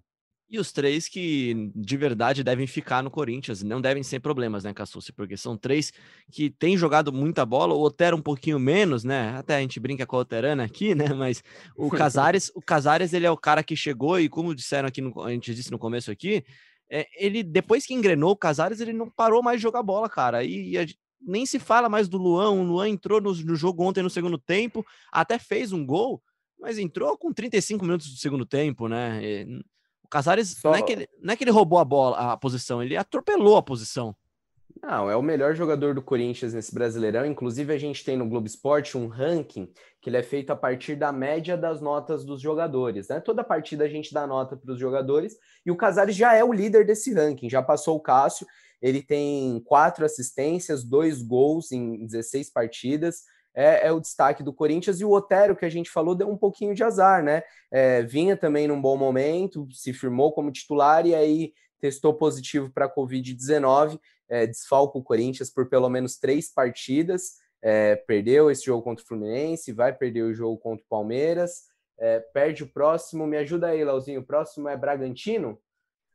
[0.51, 4.73] E os três que de verdade devem ficar no Corinthians, não devem ser problemas, né,
[4.73, 5.13] Cassucci?
[5.13, 5.93] Porque são três
[6.31, 9.37] que têm jogado muita bola, o Otero um pouquinho menos, né?
[9.37, 11.13] Até a gente brinca com a Oterana aqui, né?
[11.13, 11.43] Mas
[11.77, 15.21] o Casares, o Casares, ele é o cara que chegou e como disseram aqui, no,
[15.21, 16.43] a gente disse no começo aqui,
[16.89, 20.43] é, ele depois que engrenou o Casares, ele não parou mais de jogar bola, cara.
[20.43, 20.85] E, e a,
[21.21, 22.49] nem se fala mais do Luan.
[22.49, 26.21] O Luan entrou no, no, jogo ontem no segundo tempo, até fez um gol,
[26.59, 29.19] mas entrou com 35 minutos do segundo tempo, né?
[29.23, 29.61] E,
[30.09, 30.71] o Casares Só...
[30.71, 33.57] não, é que ele, não é que ele roubou a bola, a posição, ele atropelou
[33.57, 34.15] a posição.
[34.81, 37.25] Não, é o melhor jogador do Corinthians nesse Brasileirão.
[37.25, 39.69] Inclusive, a gente tem no Globo Esporte um ranking
[40.01, 43.09] que ele é feito a partir da média das notas dos jogadores.
[43.09, 43.19] Né?
[43.19, 46.53] Toda partida a gente dá nota para os jogadores e o Casares já é o
[46.53, 48.47] líder desse ranking, já passou o Cássio
[48.81, 53.23] ele tem quatro assistências, dois gols em 16 partidas.
[53.55, 54.99] É, é, o destaque do Corinthians.
[54.99, 57.43] E o Otero, que a gente falou, deu um pouquinho de azar, né?
[57.71, 62.85] É, vinha também num bom momento, se firmou como titular e aí testou positivo para
[62.85, 63.99] a Covid-19.
[64.29, 67.37] É, desfalca o Corinthians por pelo menos três partidas.
[67.61, 71.63] É, perdeu esse jogo contra o Fluminense, vai perder o jogo contra o Palmeiras.
[71.99, 73.27] É, perde o próximo.
[73.27, 74.21] Me ajuda aí, Lauzinho.
[74.21, 75.59] O próximo é Bragantino.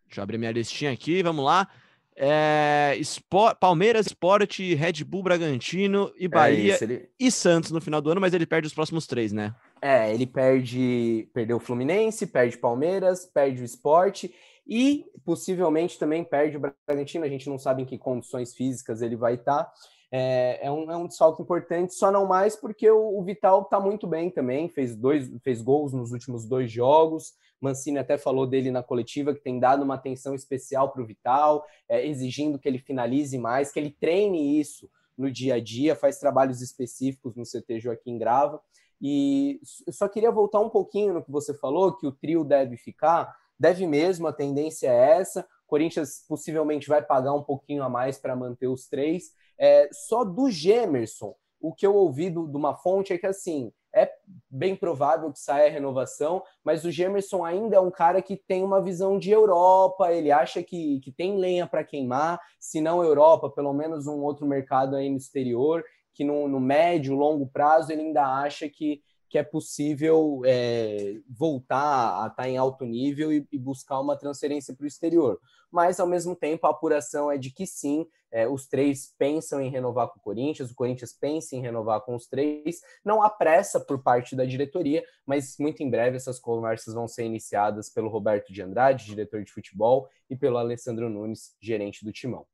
[0.06, 1.68] Deixa eu abrir minha listinha aqui, vamos lá.
[2.16, 7.08] É, Sport, Palmeiras, Sport, Red Bull, Bragantino e é Bahia é isso, ele...
[7.18, 9.54] e Santos no final do ano, mas ele perde os próximos três, né?
[9.82, 14.26] É, ele perde, perdeu o Fluminense, perde Palmeiras, perde o Sport
[14.66, 17.24] e possivelmente também perde o Bragantino.
[17.24, 19.70] A gente não sabe em que condições físicas ele vai estar.
[20.10, 23.80] é, é, um, é um desfalque importante, só não mais porque o, o Vital está
[23.80, 27.32] muito bem também, fez dois, fez gols nos últimos dois jogos.
[27.64, 31.64] Mancini até falou dele na coletiva que tem dado uma atenção especial para o Vital,
[31.88, 36.18] é, exigindo que ele finalize mais, que ele treine isso no dia a dia, faz
[36.18, 38.60] trabalhos específicos no CT Joaquim Grava.
[39.00, 43.34] E só queria voltar um pouquinho no que você falou, que o trio deve ficar,
[43.58, 45.46] deve mesmo, a tendência é essa.
[45.66, 49.32] Corinthians possivelmente vai pagar um pouquinho a mais para manter os três.
[49.58, 54.10] É, só do Gemerson, o que eu ouvi de uma fonte é que assim é
[54.50, 58.64] bem provável que saia a renovação, mas o Gemerson ainda é um cara que tem
[58.64, 63.48] uma visão de Europa, ele acha que, que tem lenha para queimar, se não Europa,
[63.48, 68.02] pelo menos um outro mercado aí no exterior, que no, no médio, longo prazo ele
[68.02, 69.00] ainda acha que
[69.34, 74.72] que é possível é, voltar a estar em alto nível e, e buscar uma transferência
[74.72, 75.40] para o exterior.
[75.72, 79.68] Mas, ao mesmo tempo, a apuração é de que sim, é, os três pensam em
[79.68, 82.80] renovar com o Corinthians, o Corinthians pensa em renovar com os três.
[83.04, 87.24] Não há pressa por parte da diretoria, mas muito em breve essas conversas vão ser
[87.24, 92.46] iniciadas pelo Roberto de Andrade, diretor de futebol, e pelo Alessandro Nunes, gerente do Timão.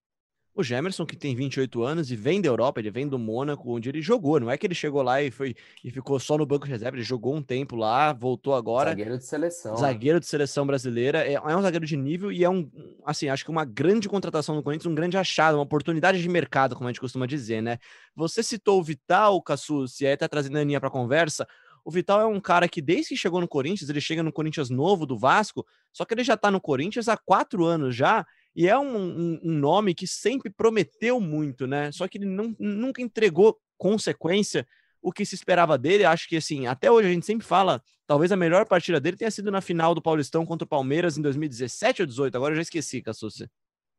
[0.55, 3.89] O Gemerson, que tem 28 anos e vem da Europa, ele vem do Mônaco, onde
[3.89, 4.41] ele jogou.
[4.41, 6.97] Não é que ele chegou lá e foi e ficou só no banco de reserva,
[6.97, 8.91] ele jogou um tempo lá, voltou agora.
[8.91, 9.77] Zagueiro de seleção.
[9.77, 11.25] Zagueiro de seleção brasileira.
[11.25, 12.69] É, é um zagueiro de nível e é um,
[13.05, 16.75] assim, acho que uma grande contratação no Corinthians, um grande achado, uma oportunidade de mercado,
[16.75, 17.79] como a gente costuma dizer, né?
[18.17, 21.47] Você citou o Vital, Cassu, se é tá trazendo a Aninha para conversa.
[21.85, 24.69] O Vital é um cara que, desde que chegou no Corinthians, ele chega no Corinthians
[24.69, 28.69] novo do Vasco, só que ele já tá no Corinthians há quatro anos já, e
[28.69, 31.93] é um, um, um, nome que sempre prometeu muito, né?
[31.93, 34.67] Só que ele não, nunca entregou consequência
[35.03, 36.05] o que se esperava dele.
[36.05, 39.31] Acho que, assim, até hoje a gente sempre fala, talvez a melhor partida dele tenha
[39.31, 42.37] sido na final do Paulistão contra o Palmeiras em 2017 ou 2018.
[42.37, 43.49] Agora eu já esqueci, Cassucci.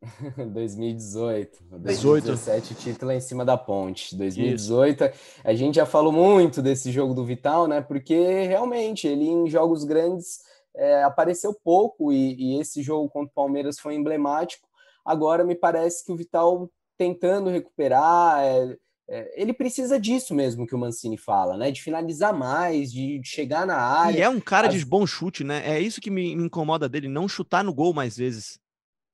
[0.54, 1.64] 2018.
[1.80, 4.16] 2017, título é em cima da ponte.
[4.16, 5.14] 2018, Isso.
[5.44, 7.82] a gente já falou muito desse jogo do Vital, né?
[7.82, 10.40] Porque realmente ele em jogos grandes
[10.76, 14.68] é, apareceu pouco e, e, esse jogo contra o Palmeiras foi emblemático.
[15.06, 18.78] Agora me parece que o Vital tentando recuperar, é,
[19.10, 21.72] é, ele precisa disso mesmo que o Mancini fala, né?
[21.72, 24.18] De finalizar mais, de, de chegar na área.
[24.18, 24.74] E é um cara As...
[24.76, 25.62] de bom chute, né?
[25.66, 28.61] É isso que me, me incomoda dele, não chutar no gol mais vezes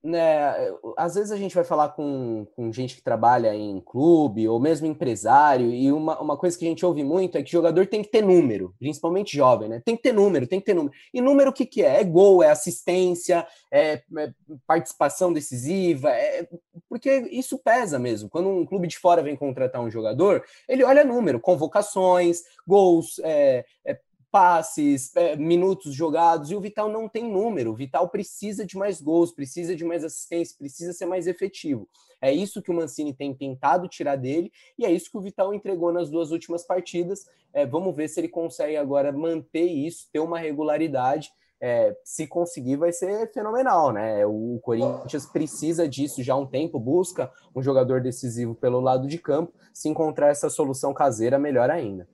[0.08, 4.58] né, às vezes a gente vai falar com, com gente que trabalha em clube ou
[4.58, 8.02] mesmo empresário, e uma, uma coisa que a gente ouve muito é que jogador tem
[8.02, 9.82] que ter número, principalmente jovem, né?
[9.84, 10.96] Tem que ter número, tem que ter número.
[11.14, 12.00] E número o que, que é?
[12.00, 14.32] É gol, é assistência, é, é
[14.66, 16.48] participação decisiva, é,
[16.88, 18.30] porque isso pesa mesmo.
[18.30, 23.66] Quando um clube de fora vem contratar um jogador, ele olha número, convocações, gols, é,
[23.86, 24.00] é
[24.32, 27.72] passes, é, minutos jogados, e o Vital não tem número.
[27.72, 31.88] O Vital precisa de mais gols, precisa de mais assistência, precisa ser mais efetivo.
[32.22, 35.54] É isso que o Mancini tem tentado tirar dele, e é isso que o Vital
[35.54, 37.26] entregou nas duas últimas partidas.
[37.54, 41.32] É, vamos ver se ele consegue agora manter isso, ter uma regularidade.
[41.60, 44.24] É, se conseguir, vai ser fenomenal, né?
[44.28, 49.18] O Corinthians precisa disso já há um tempo, busca um jogador decisivo pelo lado de
[49.18, 49.52] campo.
[49.74, 52.08] Se encontrar essa solução caseira, melhor ainda.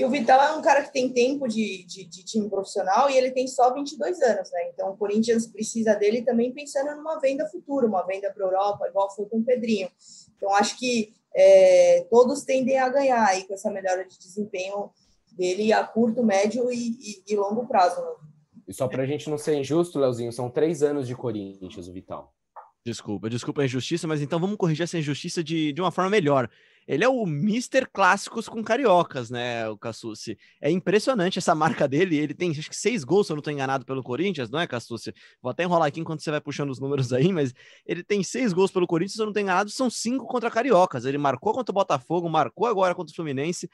[0.00, 3.18] E o Vital é um cara que tem tempo de, de, de, time profissional e
[3.18, 4.70] ele tem só 22 anos, né?
[4.72, 8.88] Então o Corinthians precisa dele também pensando numa venda futura, uma venda para a Europa,
[8.88, 9.90] igual foi com o Pedrinho.
[10.34, 14.88] Então acho que é, todos tendem a ganhar aí com essa melhora de desempenho
[15.32, 18.00] dele a curto, médio e, e, e longo prazo.
[18.00, 18.12] Né?
[18.68, 21.92] E só para a gente não ser injusto, Leozinho, são três anos de Corinthians, o
[21.92, 22.32] Vital.
[22.86, 26.48] Desculpa, desculpa a injustiça, mas então vamos corrigir essa injustiça de, de uma forma melhor.
[26.90, 30.36] Ele é o Mister Clássicos com cariocas, né, o Cassucci?
[30.60, 32.18] É impressionante essa marca dele.
[32.18, 34.66] Ele tem acho que seis gols, se eu não estou enganado, pelo Corinthians, não é,
[34.66, 35.14] Cassucci?
[35.40, 37.54] Vou até enrolar aqui enquanto você vai puxando os números aí, mas
[37.86, 41.04] ele tem seis gols pelo Corinthians, se eu não estou enganado, são cinco contra cariocas.
[41.04, 43.70] Ele marcou contra o Botafogo, marcou agora contra o Fluminense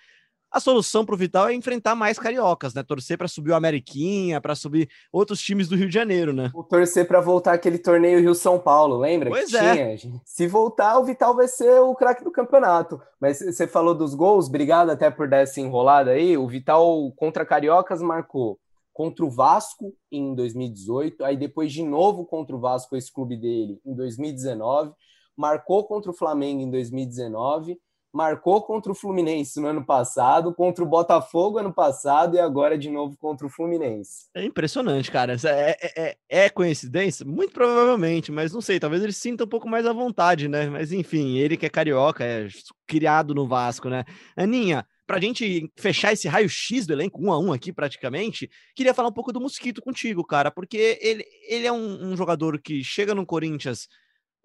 [0.51, 2.83] a solução para o Vital é enfrentar mais cariocas, né?
[2.83, 6.51] Torcer para subir o Ameriquinha, para subir outros times do Rio de Janeiro, né?
[6.69, 9.29] Torcer para voltar aquele torneio Rio São Paulo, lembra?
[9.29, 9.97] Pois que é.
[9.97, 10.21] Tinha?
[10.25, 13.01] Se voltar, o Vital vai ser o craque do campeonato.
[13.21, 16.37] Mas você falou dos gols, obrigado até por dar essa enrolada aí.
[16.39, 18.59] O Vital contra cariocas marcou
[18.93, 23.79] contra o Vasco em 2018, aí depois de novo contra o Vasco, esse clube dele,
[23.85, 24.95] em 2019,
[25.37, 27.79] marcou contra o Flamengo em 2019
[28.17, 32.89] marcou contra o Fluminense no ano passado, contra o Botafogo ano passado e agora de
[32.89, 34.31] novo contra o Fluminense.
[34.35, 35.37] É impressionante, cara.
[35.45, 37.27] É, é, é, é coincidência?
[37.27, 40.67] Muito provavelmente, mas não sei, talvez ele sinta um pouco mais à vontade, né?
[40.71, 42.49] Mas enfim, ele que é carioca, é
[42.87, 44.03] criado no Vasco, né?
[44.35, 48.95] Aninha, para a gente fechar esse raio-x do elenco, um a um aqui praticamente, queria
[48.95, 52.83] falar um pouco do Mosquito contigo, cara, porque ele, ele é um, um jogador que
[52.83, 53.89] chega no Corinthians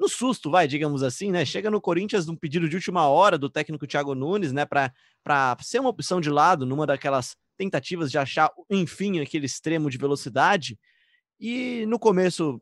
[0.01, 1.45] no susto, vai, digamos assim, né?
[1.45, 4.91] Chega no Corinthians num pedido de última hora do técnico Thiago Nunes, né, para
[5.61, 10.79] ser uma opção de lado numa daquelas tentativas de achar, enfim, aquele extremo de velocidade.
[11.39, 12.59] E no começo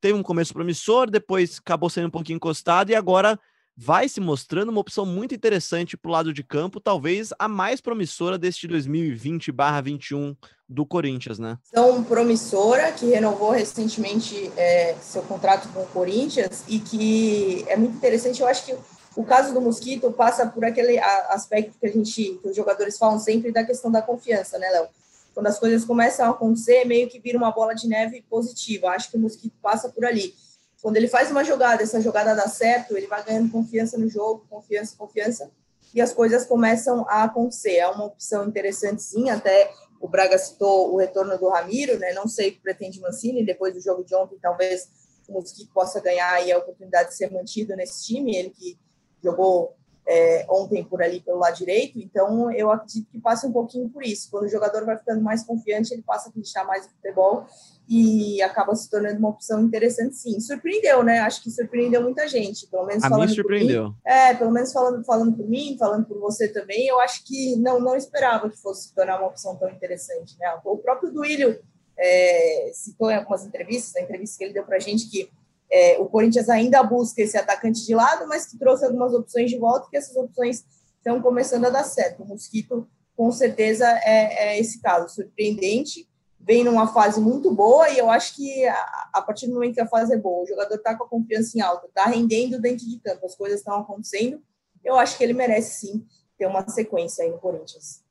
[0.00, 3.36] teve um começo promissor, depois acabou sendo um pouquinho encostado e agora
[3.80, 7.80] vai se mostrando uma opção muito interessante para o lado de campo, talvez a mais
[7.80, 10.36] promissora deste 2020/21
[10.68, 11.56] do Corinthians, né?
[11.68, 17.96] Então, promissora, que renovou recentemente é, seu contrato com o Corinthians e que é muito
[17.96, 18.40] interessante.
[18.40, 18.74] Eu acho que
[19.14, 23.20] o caso do Mosquito passa por aquele aspecto que a gente, que os jogadores falam
[23.20, 24.88] sempre da questão da confiança, né, Léo?
[25.32, 28.88] Quando as coisas começam a acontecer, meio que vira uma bola de neve positiva.
[28.88, 30.34] Acho que o Mosquito passa por ali
[30.82, 34.46] quando ele faz uma jogada, essa jogada dá certo, ele vai ganhando confiança no jogo,
[34.48, 35.50] confiança, confiança,
[35.94, 37.76] e as coisas começam a acontecer.
[37.76, 39.30] É uma opção interessante, sim.
[39.30, 42.12] Até o Braga citou o retorno do Ramiro, né?
[42.12, 44.88] Não sei o que pretende Mancini, depois do jogo de ontem, talvez
[45.28, 48.78] o Mosquito possa ganhar aí a oportunidade de ser mantido nesse time, ele que
[49.22, 49.76] jogou
[50.08, 54.02] é, ontem por ali pelo lado direito, então eu acredito que passa um pouquinho por
[54.02, 54.30] isso.
[54.30, 57.46] Quando o jogador vai ficando mais confiante, ele passa a acreditar mais no futebol
[57.86, 60.40] e acaba se tornando uma opção interessante, sim.
[60.40, 61.20] Surpreendeu, né?
[61.20, 63.88] Acho que surpreendeu muita gente, pelo menos a falando mim surpreendeu.
[63.88, 67.56] Mim, é, pelo menos falando, falando por mim, falando por você também, eu acho que
[67.56, 70.46] não, não esperava que fosse se tornar uma opção tão interessante, né?
[70.64, 71.60] O próprio Duílio
[71.98, 75.30] é, citou em algumas entrevistas, na entrevista que ele deu para a gente, que
[75.70, 79.58] é, o Corinthians ainda busca esse atacante de lado, mas que trouxe algumas opções de
[79.58, 80.64] volta, que essas opções
[80.96, 82.22] estão começando a dar certo.
[82.22, 86.08] O Mosquito, com certeza, é, é esse caso, surpreendente,
[86.40, 89.80] vem numa fase muito boa, e eu acho que a, a partir do momento que
[89.80, 92.88] a fase é boa, o jogador está com a confiança em alta, está rendendo dentro
[92.88, 94.42] de campo, as coisas estão acontecendo,
[94.84, 96.06] eu acho que ele merece sim
[96.38, 98.02] ter uma sequência aí no Corinthians.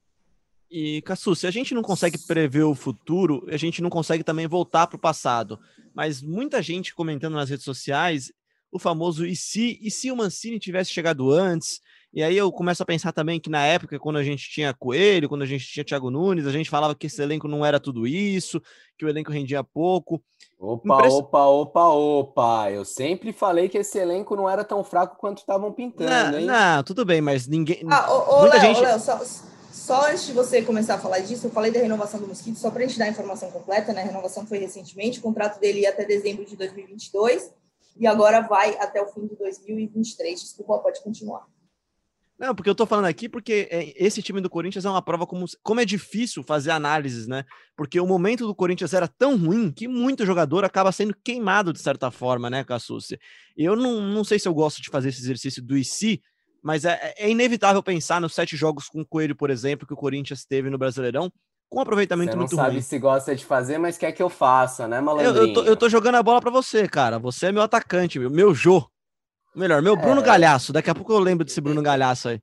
[0.70, 4.48] E, Cassu, se a gente não consegue prever o futuro, a gente não consegue também
[4.48, 5.60] voltar para o passado.
[5.94, 8.32] Mas muita gente comentando nas redes sociais
[8.72, 11.80] o famoso e se, e se o Mancini tivesse chegado antes?
[12.14, 15.30] E aí eu começo a pensar também que na época, quando a gente tinha Coelho,
[15.30, 18.08] quando a gente tinha Thiago Nunes, a gente falava que esse elenco não era tudo
[18.08, 18.62] isso,
[18.98, 20.22] que o elenco rendia pouco.
[20.60, 21.14] Opa, Impress...
[21.14, 22.72] opa, opa, opa!
[22.72, 26.46] Eu sempre falei que esse elenco não era tão fraco quanto estavam pintando, não, hein?
[26.46, 27.82] Não, tudo bem, mas ninguém.
[27.90, 28.82] Ah, ô, ô, Muita Léo, gente.
[28.82, 29.20] Léo, só
[29.88, 32.70] só antes de você começar a falar disso, eu falei da renovação do Mosquito, só
[32.70, 34.02] para a gente dar a informação completa, né?
[34.02, 37.54] A renovação foi recentemente, o contrato dele ia até dezembro de 2022
[37.96, 40.42] e agora vai até o fim de 2023.
[40.42, 41.48] Desculpa, pode continuar.
[42.38, 45.26] Não, porque eu tô falando aqui porque é, esse time do Corinthians é uma prova
[45.26, 47.46] como, como é difícil fazer análises, né?
[47.74, 51.80] Porque o momento do Corinthians era tão ruim que muito jogador acaba sendo queimado de
[51.80, 53.18] certa forma, né, Cassucci?
[53.56, 56.22] Eu não, não sei se eu gosto de fazer esse exercício do IC,
[56.68, 59.96] mas é, é, inevitável pensar nos sete jogos com o Coelho, por exemplo, que o
[59.96, 61.32] Corinthians teve no Brasileirão,
[61.70, 62.50] com um aproveitamento muito ruim.
[62.50, 65.34] Você não sabe se gosta de fazer, mas quer que eu faça, né, malandrinho?
[65.34, 67.20] Eu, eu, tô, eu tô jogando a bola para você, cara.
[67.20, 68.86] Você é meu atacante, meu, meu Jô.
[69.56, 70.26] Melhor, meu Bruno é...
[70.26, 70.74] Galhaço.
[70.74, 72.42] Daqui a pouco eu lembro desse Bruno Galhaço aí.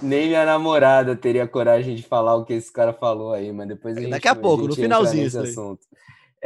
[0.00, 3.96] Nem minha namorada teria coragem de falar o que esse cara falou aí, mas depois
[3.96, 5.26] a gente Daqui a pouco, a no finalzinho.
[5.26, 5.80] assunto.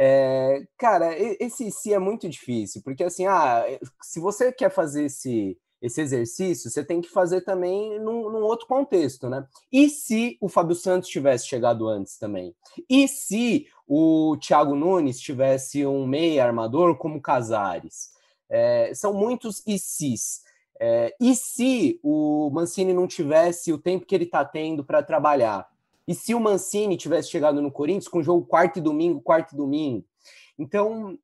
[0.03, 3.63] É, cara, esse si é muito difícil, porque assim, ah,
[4.01, 8.65] se você quer fazer esse, esse exercício, você tem que fazer também num, num, outro
[8.65, 9.47] contexto, né?
[9.71, 12.55] E se o Fábio Santos tivesse chegado antes também?
[12.89, 18.09] E se o Thiago Nunes tivesse um meia armador como Casares?
[18.49, 20.41] É, são muitos e sis.
[20.79, 25.70] É, e se o Mancini não tivesse o tempo que ele está tendo para trabalhar?
[26.07, 29.57] E se o Mancini tivesse chegado no Corinthians com jogo quarto e domingo, quarto e
[29.57, 30.05] domingo?
[30.57, 31.17] Então,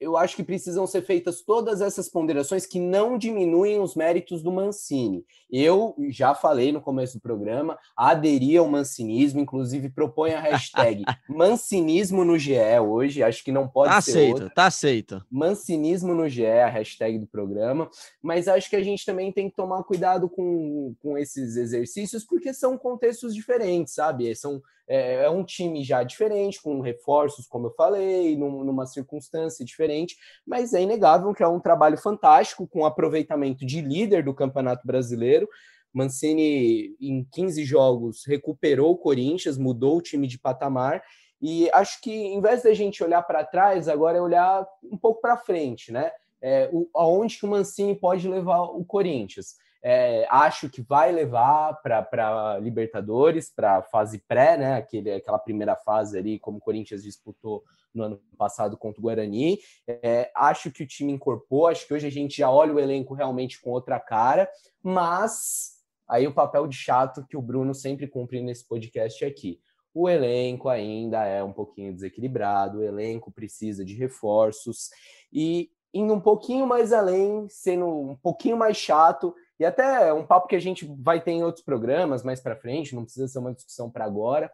[0.00, 4.52] eu acho que precisam ser feitas todas essas ponderações que não diminuem os méritos do
[4.52, 5.24] Mancini.
[5.50, 12.24] Eu já falei no começo do programa, aderi ao mancinismo, inclusive propõe a hashtag mancinismo
[12.24, 14.50] no GE hoje, acho que não pode tá ser aceito, outra.
[14.50, 15.24] Tá aceito.
[15.30, 17.90] Mancinismo no GE, a hashtag do programa,
[18.22, 22.52] mas acho que a gente também tem que tomar cuidado com, com esses exercícios, porque
[22.52, 24.34] são contextos diferentes, sabe?
[24.34, 29.38] São é, é, um time já diferente, com reforços, como eu falei, num, numa circunstância
[29.64, 34.86] diferente, mas é inegável que é um trabalho fantástico, com aproveitamento de líder do Campeonato
[34.86, 35.48] Brasileiro.
[35.92, 41.02] Mancini, em 15 jogos, recuperou o Corinthians, mudou o time de patamar,
[41.40, 45.20] e acho que, em vez da gente olhar para trás, agora é olhar um pouco
[45.20, 46.10] para frente, né?
[46.40, 49.56] É, o, aonde que o Mancini pode levar o Corinthians.
[49.80, 54.74] É, acho que vai levar para Libertadores, para a fase pré, né?
[54.76, 57.62] Aquele, aquela primeira fase ali, como o Corinthians disputou
[57.94, 59.58] no ano passado contra o Guarani.
[59.86, 63.14] É, acho que o time incorporou, acho que hoje a gente já olha o elenco
[63.14, 64.48] realmente com outra cara,
[64.82, 65.78] mas
[66.08, 69.60] aí o papel de chato que o Bruno sempre cumpre nesse podcast aqui.
[69.94, 74.90] o elenco ainda é um pouquinho desequilibrado, o elenco precisa de reforços
[75.32, 80.46] e indo um pouquinho mais além, sendo um pouquinho mais chato e até um papo
[80.46, 83.52] que a gente vai ter em outros programas mais para frente, não precisa ser uma
[83.52, 84.50] discussão para agora.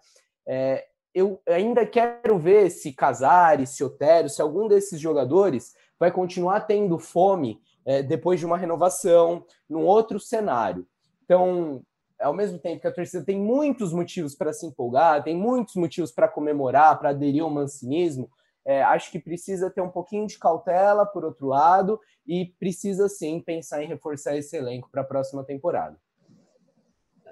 [0.46, 6.60] É, eu ainda quero ver se Casares, se Otério, se algum desses jogadores vai continuar
[6.62, 10.86] tendo fome é, depois de uma renovação, num outro cenário.
[11.24, 11.82] Então,
[12.20, 16.10] ao mesmo tempo que a torcida tem muitos motivos para se empolgar, tem muitos motivos
[16.10, 18.28] para comemorar, para aderir ao mancinismo,
[18.66, 23.40] é, acho que precisa ter um pouquinho de cautela, por outro lado, e precisa sim
[23.40, 25.98] pensar em reforçar esse elenco para a próxima temporada.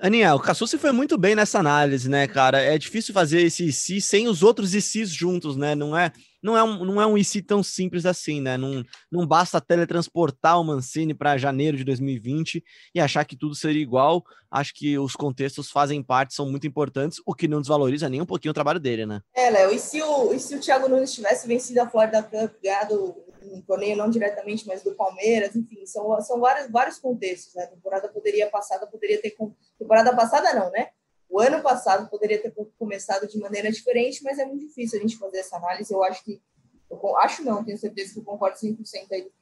[0.03, 2.61] Aninha, o Cassucci foi muito bem nessa análise, né, cara?
[2.61, 5.77] É difícil fazer esse IC sem os outros ICs juntos, né?
[5.77, 6.11] Não é,
[6.43, 8.57] não é, um, não é um IC tão simples assim, né?
[8.57, 12.63] Não, não basta teletransportar o Mancini para janeiro de 2020
[12.95, 14.25] e achar que tudo seria igual.
[14.51, 18.27] Acho que os contextos fazem parte, são muito importantes, o que não desvaloriza nem um
[18.27, 19.21] pouquinho o trabalho dele, né?
[19.35, 22.53] É, Léo, e se o, e se o Thiago Nunes tivesse vencido a Florida Cup,
[22.63, 23.15] ganhado
[23.45, 27.65] um torneio não diretamente, mas do Palmeiras, enfim, são, são vários, vários contextos, né?
[27.65, 29.35] A temporada poderia passada, poderia ter.
[29.79, 30.89] Temporada passada não, né?
[31.33, 35.17] O ano passado poderia ter começado de maneira diferente, mas é muito difícil a gente
[35.17, 35.91] fazer essa análise.
[35.91, 36.43] Eu acho que.
[36.91, 39.33] Eu acho não, tenho certeza que eu concordo 100% aí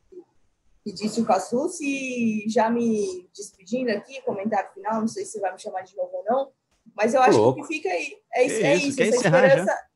[0.85, 1.81] que disse o Cassus.
[1.81, 5.97] E já me despedindo aqui, comentário final, não sei se você vai me chamar de
[5.97, 6.53] novo ou não,
[6.95, 9.89] mas eu acho que o que fica aí é, isso, é isso, essa esperança,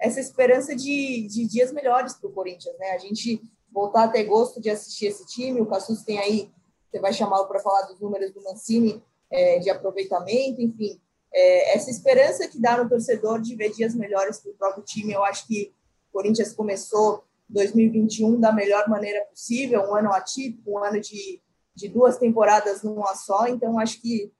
[0.00, 2.92] essa esperança de, de dias melhores para o Corinthians, né?
[2.92, 5.60] A gente voltar a ter gosto de assistir esse time.
[5.60, 6.50] O Cassus tem aí,
[6.90, 11.00] você vai chamá-lo para falar dos números do Mancini é, de aproveitamento, enfim.
[11.32, 15.12] É, essa esperança que dá no torcedor de ver dias melhores para o próprio time.
[15.12, 15.72] Eu acho que
[16.08, 21.40] o Corinthians começou 2021 da melhor maneira possível, um ano atípico, um ano de,
[21.74, 23.46] de duas temporadas numa só.
[23.46, 24.32] Então, acho que,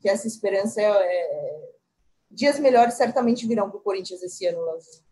[0.00, 1.74] que essa esperança é, é
[2.30, 5.04] dias melhores certamente virão para o Corinthians esse ano, Leozinho.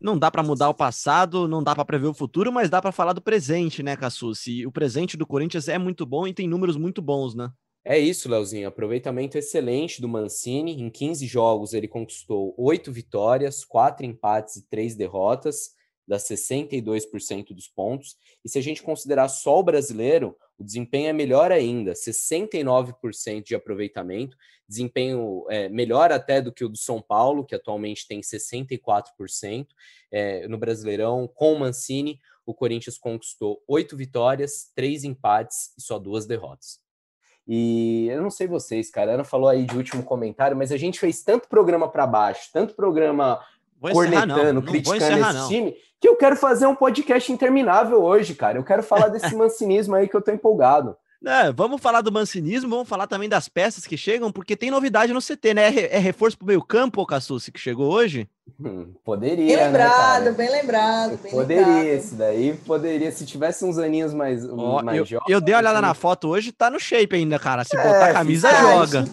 [0.00, 2.90] Não dá para mudar o passado, não dá para prever o futuro, mas dá para
[2.90, 4.66] falar do presente, né, Cassucci?
[4.66, 7.52] O presente do Corinthians é muito bom e tem números muito bons, né?
[7.84, 8.68] É isso, Leozinho.
[8.68, 10.80] Aproveitamento excelente do Mancini.
[10.80, 15.70] Em 15 jogos, ele conquistou 8 vitórias, 4 empates e 3 derrotas,
[16.06, 18.18] dá 62% dos pontos.
[18.44, 23.54] E se a gente considerar só o brasileiro, o desempenho é melhor ainda, 69% de
[23.54, 24.36] aproveitamento,
[24.68, 29.68] desempenho é, melhor até do que o do São Paulo, que atualmente tem 64%.
[30.12, 35.98] É, no Brasileirão, com o Mancini, o Corinthians conquistou 8 vitórias, 3 empates e só
[35.98, 36.89] duas derrotas.
[37.46, 40.76] E eu não sei vocês, cara, a Ana falou aí de último comentário, mas a
[40.76, 43.40] gente fez tanto programa para baixo, tanto programa
[43.80, 44.62] vou cornetando, encerrar, não.
[44.62, 45.48] criticando encerrar, esse não.
[45.48, 48.58] time, que eu quero fazer um podcast interminável hoje, cara.
[48.58, 50.96] Eu quero falar desse mancinismo aí que eu tô empolgado.
[51.24, 55.12] É, vamos falar do mancinismo, vamos falar também das peças que chegam, porque tem novidade
[55.12, 55.68] no CT, né?
[55.90, 58.26] É, reforço pro meio campo, Cassucci, que chegou hoje?
[58.58, 61.86] Hum, poderia, bem lembrado, né, bem lembrado, bem Poderia, lembrado.
[61.86, 65.28] esse daí poderia, se tivesse uns aninhos mais, oh, mais eu, jovens.
[65.28, 65.86] Eu dei uma olhada assim.
[65.88, 67.64] na foto hoje, tá no shape ainda, cara.
[67.64, 69.04] Se é, botar a camisa, joga.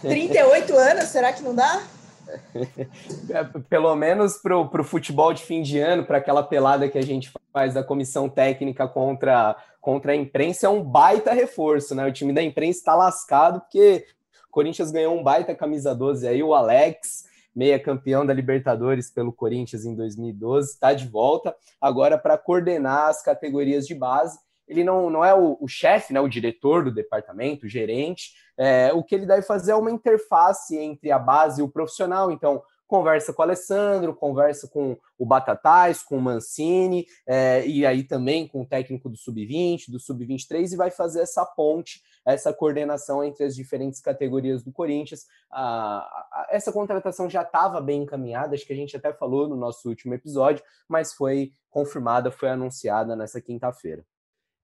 [0.00, 1.80] 38 anos, será que não dá?
[3.30, 7.02] É, pelo menos para o futebol de fim de ano, para aquela pelada que a
[7.02, 12.06] gente faz da comissão técnica contra, contra a imprensa, é um baita reforço, né?
[12.06, 14.06] O time da imprensa está lascado, porque
[14.48, 17.24] o Corinthians ganhou um baita camisa 12 aí, o Alex,
[17.54, 23.22] meia campeão da Libertadores pelo Corinthians em 2012, está de volta agora para coordenar as
[23.22, 27.66] categorias de base ele não, não é o, o chefe, né, o diretor do departamento,
[27.66, 28.32] o gerente.
[28.58, 32.30] É, o que ele deve fazer é uma interface entre a base e o profissional.
[32.30, 38.04] Então, conversa com o Alessandro, conversa com o Batatais, com o Mancini, é, e aí
[38.04, 43.22] também com o técnico do Sub-20, do Sub-23, e vai fazer essa ponte, essa coordenação
[43.24, 45.26] entre as diferentes categorias do Corinthians.
[45.50, 49.88] Ah, essa contratação já estava bem encaminhada, acho que a gente até falou no nosso
[49.88, 54.04] último episódio, mas foi confirmada, foi anunciada nessa quinta-feira.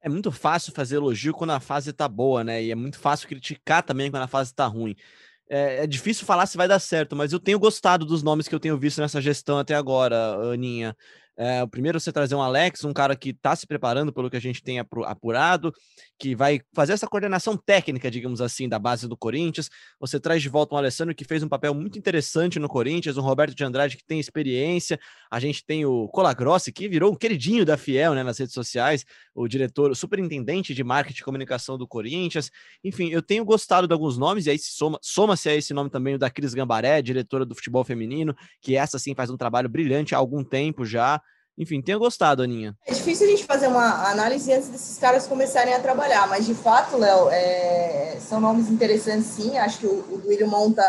[0.03, 2.63] É muito fácil fazer elogio quando a fase tá boa, né?
[2.63, 4.97] E é muito fácil criticar também quando a fase tá ruim.
[5.49, 8.55] É, é, difícil falar se vai dar certo, mas eu tenho gostado dos nomes que
[8.55, 10.17] eu tenho visto nessa gestão até agora,
[10.53, 10.97] Aninha.
[11.45, 14.37] É, o primeiro você trazer um Alex, um cara que está se preparando pelo que
[14.37, 15.75] a gente tem apurado,
[16.17, 19.69] que vai fazer essa coordenação técnica, digamos assim, da base do Corinthians.
[19.99, 23.23] Você traz de volta um Alessandro que fez um papel muito interessante no Corinthians, um
[23.23, 25.01] Roberto de Andrade que tem experiência.
[25.29, 29.05] A gente tem o Colagrossi, que virou um queridinho da Fiel né, nas redes sociais,
[29.35, 32.53] o diretor, o superintendente de marketing e comunicação do Corinthians.
[32.85, 36.15] Enfim, eu tenho gostado de alguns nomes, e aí soma-se soma a esse nome também
[36.15, 40.15] o da Cris Gambaré, diretora do futebol feminino, que essa sim faz um trabalho brilhante
[40.15, 41.21] há algum tempo já.
[41.57, 42.77] Enfim, tenha gostado, Aninha.
[42.87, 46.55] É difícil a gente fazer uma análise antes desses caras começarem a trabalhar, mas de
[46.55, 48.17] fato, Léo, é...
[48.21, 49.59] são nomes interessantes sim.
[49.59, 50.83] Acho que o, o Duílio monta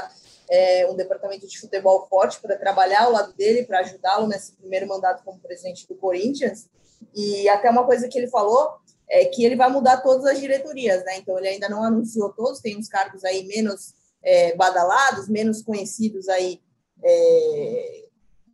[0.49, 4.87] é, um departamento de futebol forte para trabalhar ao lado dele, para ajudá-lo nesse primeiro
[4.87, 6.69] mandato como presidente do Corinthians.
[7.13, 8.71] E até uma coisa que ele falou
[9.09, 11.17] é que ele vai mudar todas as diretorias, né?
[11.17, 13.93] Então ele ainda não anunciou todos, tem uns cargos aí menos
[14.23, 16.61] é, badalados, menos conhecidos aí
[17.03, 18.02] é,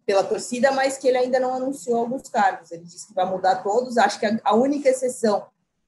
[0.09, 2.71] pela torcida, mas que ele ainda não anunciou alguns cargos.
[2.71, 3.95] Ele disse que vai mudar todos.
[3.95, 5.45] Acho que a, a única exceção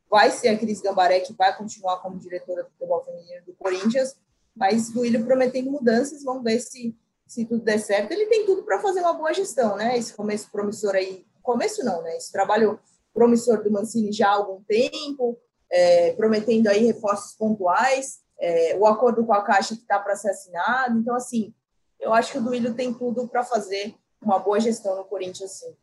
[0.08, 4.16] vai ser a Cris Gambaré, que vai continuar como diretora do futebol feminino do Corinthians,
[4.56, 6.96] mas o Duílio prometendo mudanças, vamos ver se,
[7.26, 8.12] se tudo der certo.
[8.12, 9.98] Ele tem tudo para fazer uma boa gestão, né?
[9.98, 12.16] Esse começo promissor aí, começo não, né?
[12.16, 12.80] Esse trabalho
[13.12, 15.36] promissor do Mancini já há algum tempo,
[15.72, 20.30] é, prometendo aí reforços pontuais, é, o acordo com a Caixa que está para ser
[20.30, 21.00] assinado.
[21.00, 21.56] Então, assim,
[22.00, 25.74] eu acho que o Duílio tem tudo para fazer uma boa gestão no Corinthians, sim.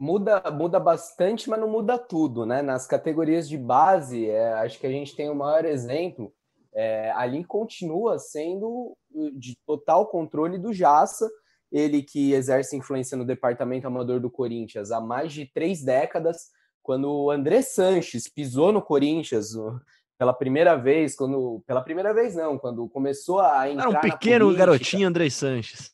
[0.00, 2.62] Muda, muda bastante, mas não muda tudo, né?
[2.62, 6.32] Nas categorias de base, é, acho que a gente tem o maior exemplo.
[6.74, 8.96] É, ali continua sendo
[9.34, 11.30] de total controle do Jaça,
[11.70, 16.48] ele que exerce influência no departamento amador do Corinthians há mais de três décadas.
[16.82, 19.54] Quando o André Sanches pisou no Corinthians,
[20.18, 24.54] pela primeira vez, quando pela primeira vez não, quando começou a entrar Era um pequeno
[24.54, 25.92] garotinho André Sanches.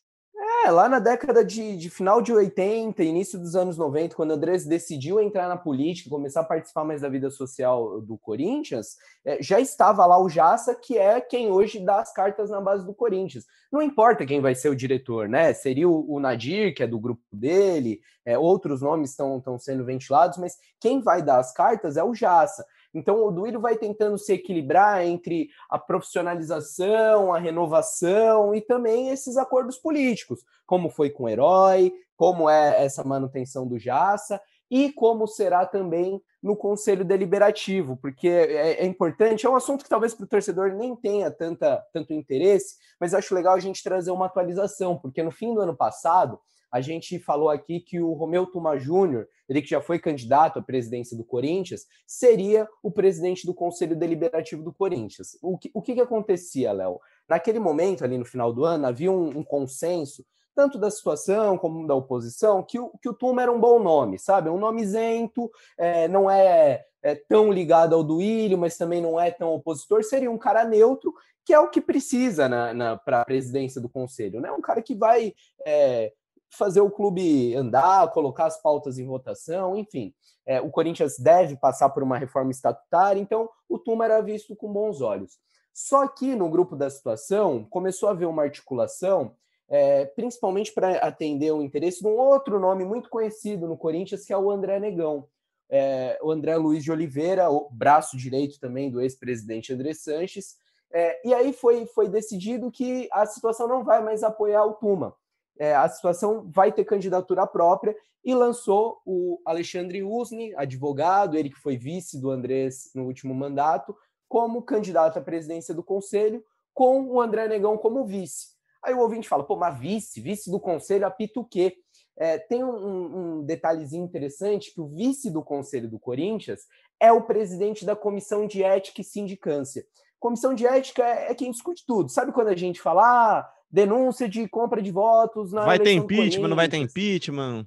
[0.65, 4.33] É, lá na década de, de, final de 80, início dos anos 90, quando o
[4.33, 9.41] Andrés decidiu entrar na política, começar a participar mais da vida social do Corinthians, é,
[9.41, 12.93] já estava lá o Jassa, que é quem hoje dá as cartas na base do
[12.93, 13.45] Corinthians.
[13.71, 15.53] Não importa quem vai ser o diretor, né?
[15.53, 20.37] Seria o, o Nadir, que é do grupo dele, é, outros nomes estão sendo ventilados,
[20.37, 22.65] mas quem vai dar as cartas é o Jassa.
[22.93, 29.37] Então, o Duílio vai tentando se equilibrar entre a profissionalização, a renovação e também esses
[29.37, 35.27] acordos políticos, como foi com o Herói, como é essa manutenção do Jaça e como
[35.27, 40.23] será também no Conselho Deliberativo, porque é, é importante, é um assunto que talvez para
[40.23, 44.97] o torcedor nem tenha tanta, tanto interesse, mas acho legal a gente trazer uma atualização,
[44.97, 46.39] porque no fim do ano passado,
[46.71, 50.61] a gente falou aqui que o Romeu Tuma Júnior, ele que já foi candidato à
[50.61, 55.37] presidência do Corinthians, seria o presidente do Conselho Deliberativo do Corinthians.
[55.41, 56.99] O que, o que, que acontecia, Léo?
[57.27, 60.23] Naquele momento, ali no final do ano, havia um, um consenso,
[60.55, 64.19] tanto da situação como da oposição, que o, que o Tuma era um bom nome,
[64.19, 64.49] sabe?
[64.49, 69.31] Um nome isento, é, não é, é, tão ligado ao Duílio, mas também não é
[69.31, 71.13] tão opositor, seria um cara neutro,
[71.45, 74.51] que é o que precisa na, na para a presidência do conselho, né?
[74.51, 75.33] Um cara que vai
[75.65, 76.13] é,
[76.49, 80.13] fazer o clube andar, colocar as pautas em votação, enfim.
[80.45, 84.71] É, o Corinthians deve passar por uma reforma estatutária, então o Tuma era visto com
[84.71, 85.37] bons olhos.
[85.73, 89.35] Só que no grupo da situação começou a haver uma articulação,
[89.67, 94.33] é, principalmente para atender o interesse de um outro nome muito conhecido no Corinthians, que
[94.33, 95.27] é o André Negão.
[95.69, 100.55] É, o André Luiz de Oliveira, o braço direito também do ex-presidente André Sanches.
[100.91, 105.15] É, e aí foi, foi decidido que a situação não vai mais apoiar o Tuma
[105.59, 111.59] é, a situação vai ter candidatura própria e lançou o Alexandre Usni, advogado, ele que
[111.59, 113.95] foi vice do Andrés no último mandato,
[114.27, 116.43] como candidato à presidência do conselho,
[116.73, 118.57] com o André Negão como vice.
[118.81, 121.75] Aí o ouvinte fala, pô, mas vice, vice do conselho apita o quê?
[122.17, 126.61] É, tem um, um, detalhezinho interessante que o vice do conselho do Corinthians
[126.99, 129.85] é o presidente da comissão de ética e sindicância.
[130.19, 132.09] Comissão de ética é, é quem discute tudo.
[132.09, 136.47] Sabe quando a gente fala, ah, denúncia de compra de votos na Vai ter impeachment,
[136.47, 137.65] não vai ter impeachment?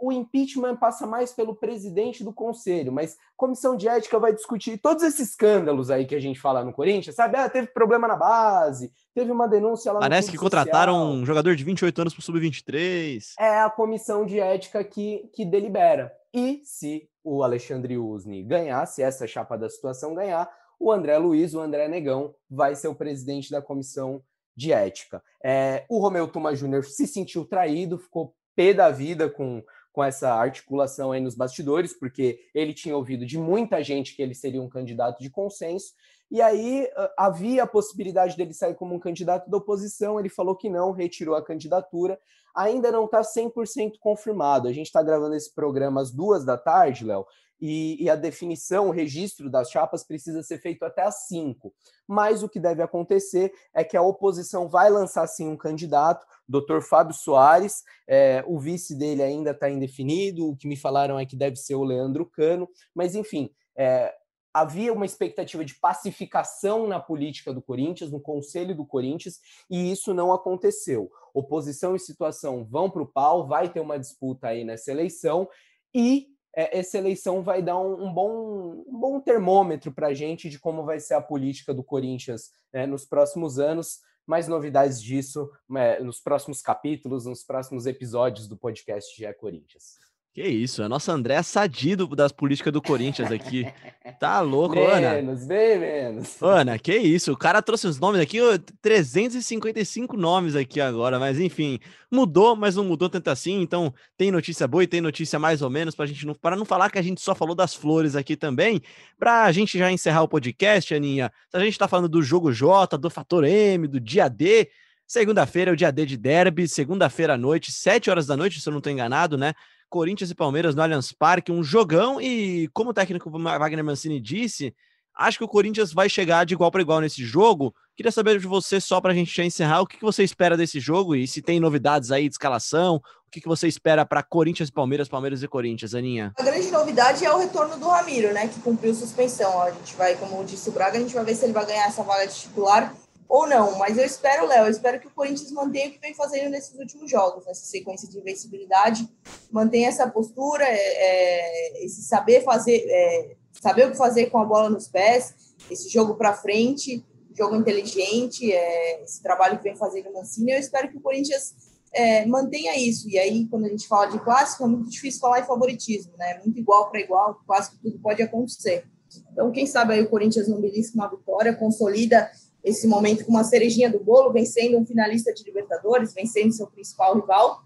[0.00, 5.02] O impeachment passa mais pelo presidente do conselho, mas comissão de ética vai discutir todos
[5.02, 7.36] esses escândalos aí que a gente fala no Corinthians, sabe?
[7.36, 11.14] Ah, teve problema na base, teve uma denúncia lá Parece que contrataram social.
[11.14, 13.32] um jogador de 28 anos para o sub-23.
[13.40, 16.12] É a comissão de ética que, que delibera.
[16.32, 21.54] E se o Alexandre Usni ganhar, se essa chapa da situação ganhar, o André Luiz,
[21.54, 24.22] o André Negão, vai ser o presidente da comissão
[24.58, 25.22] de ética.
[25.42, 30.34] É, o Romeu Tuma Júnior se sentiu traído, ficou pé da vida com, com essa
[30.34, 34.68] articulação aí nos bastidores, porque ele tinha ouvido de muita gente que ele seria um
[34.68, 35.92] candidato de consenso,
[36.28, 40.68] e aí havia a possibilidade dele sair como um candidato da oposição, ele falou que
[40.68, 42.18] não, retirou a candidatura,
[42.52, 44.66] ainda não está 100% confirmado.
[44.66, 47.24] A gente está gravando esse programa às duas da tarde, Léo,
[47.60, 51.72] e, e, a definição, o registro das chapas precisa ser feito até às 5.
[52.06, 56.80] Mas o que deve acontecer é que a oposição vai lançar sim um candidato, Dr.
[56.80, 61.36] Fábio Soares, é, o vice dele ainda está indefinido, o que me falaram é que
[61.36, 64.14] deve ser o Leandro Cano, mas enfim, é,
[64.52, 69.40] havia uma expectativa de pacificação na política do Corinthians, no conselho do Corinthians,
[69.70, 71.10] e isso não aconteceu.
[71.34, 75.48] Oposição e situação vão para o pau, vai ter uma disputa aí nessa eleição,
[75.94, 80.48] e é, essa eleição vai dar um, um bom, um bom termômetro para a gente
[80.48, 84.00] de como vai ser a política do Corinthians né, nos próximos anos.
[84.26, 90.07] mais novidades disso é, nos próximos capítulos, nos próximos episódios do podcast GE Corinthians.
[90.38, 93.66] Que isso, a nossa André é sadido das políticas do Corinthians aqui.
[94.18, 95.12] Tá louco, menos, Ana?
[95.12, 96.42] Menos, bem menos.
[96.42, 98.38] Ana, que isso, o cara trouxe os nomes aqui,
[98.80, 101.78] 355 nomes aqui agora, mas enfim,
[102.10, 105.68] mudou, mas não mudou tanto assim, então tem notícia boa e tem notícia mais ou
[105.68, 108.34] menos, pra gente não, para não falar que a gente só falou das flores aqui
[108.34, 108.80] também,
[109.18, 113.10] pra gente já encerrar o podcast, Aninha, a gente tá falando do jogo J, do
[113.10, 114.70] fator M, do dia D,
[115.06, 118.66] segunda-feira é o dia D de derby, segunda-feira à noite, 7 horas da noite, se
[118.66, 119.52] eu não tô enganado, né?
[119.88, 122.20] Corinthians e Palmeiras no Allianz Parque, um jogão.
[122.20, 124.74] E como o técnico Wagner Mancini disse,
[125.14, 127.74] acho que o Corinthians vai chegar de igual para igual nesse jogo.
[127.96, 130.78] Queria saber de você, só para a gente encerrar, o que, que você espera desse
[130.78, 134.68] jogo e se tem novidades aí de escalação, o que, que você espera para Corinthians
[134.68, 136.32] e Palmeiras, Palmeiras e Corinthians, Aninha?
[136.38, 139.60] A grande novidade é o retorno do Ramiro, né, que cumpriu suspensão.
[139.60, 141.86] A gente vai, como disse o Braga, a gente vai ver se ele vai ganhar
[141.86, 142.94] essa vaga de titular
[143.28, 146.14] ou não, mas eu espero, Léo, eu espero que o Corinthians mantenha o que vem
[146.14, 149.06] fazendo nesses últimos jogos, nessa sequência de invencibilidade,
[149.50, 154.44] mantenha essa postura, é, é, esse saber fazer, é, saber o que fazer com a
[154.44, 155.34] bola nos pés,
[155.70, 157.04] esse jogo para frente,
[157.36, 161.54] jogo inteligente, é, esse trabalho que vem fazendo o Mancini, eu espero que o Corinthians
[161.92, 163.08] é, mantenha isso.
[163.08, 166.40] E aí, quando a gente fala de clássico, é muito difícil falar em favoritismo, né?
[166.44, 168.84] Muito igual para igual, que tudo pode acontecer.
[169.32, 172.30] Então, quem sabe aí o Corinthians não belisca uma vitória, consolida
[172.62, 177.18] esse momento com uma cerejinha do bolo, vencendo um finalista de Libertadores, vencendo seu principal
[177.18, 177.62] rival.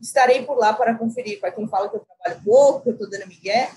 [0.00, 1.40] Estarei por lá para conferir.
[1.40, 3.70] Para quem fala que eu trabalho pouco, que eu estou dando migué,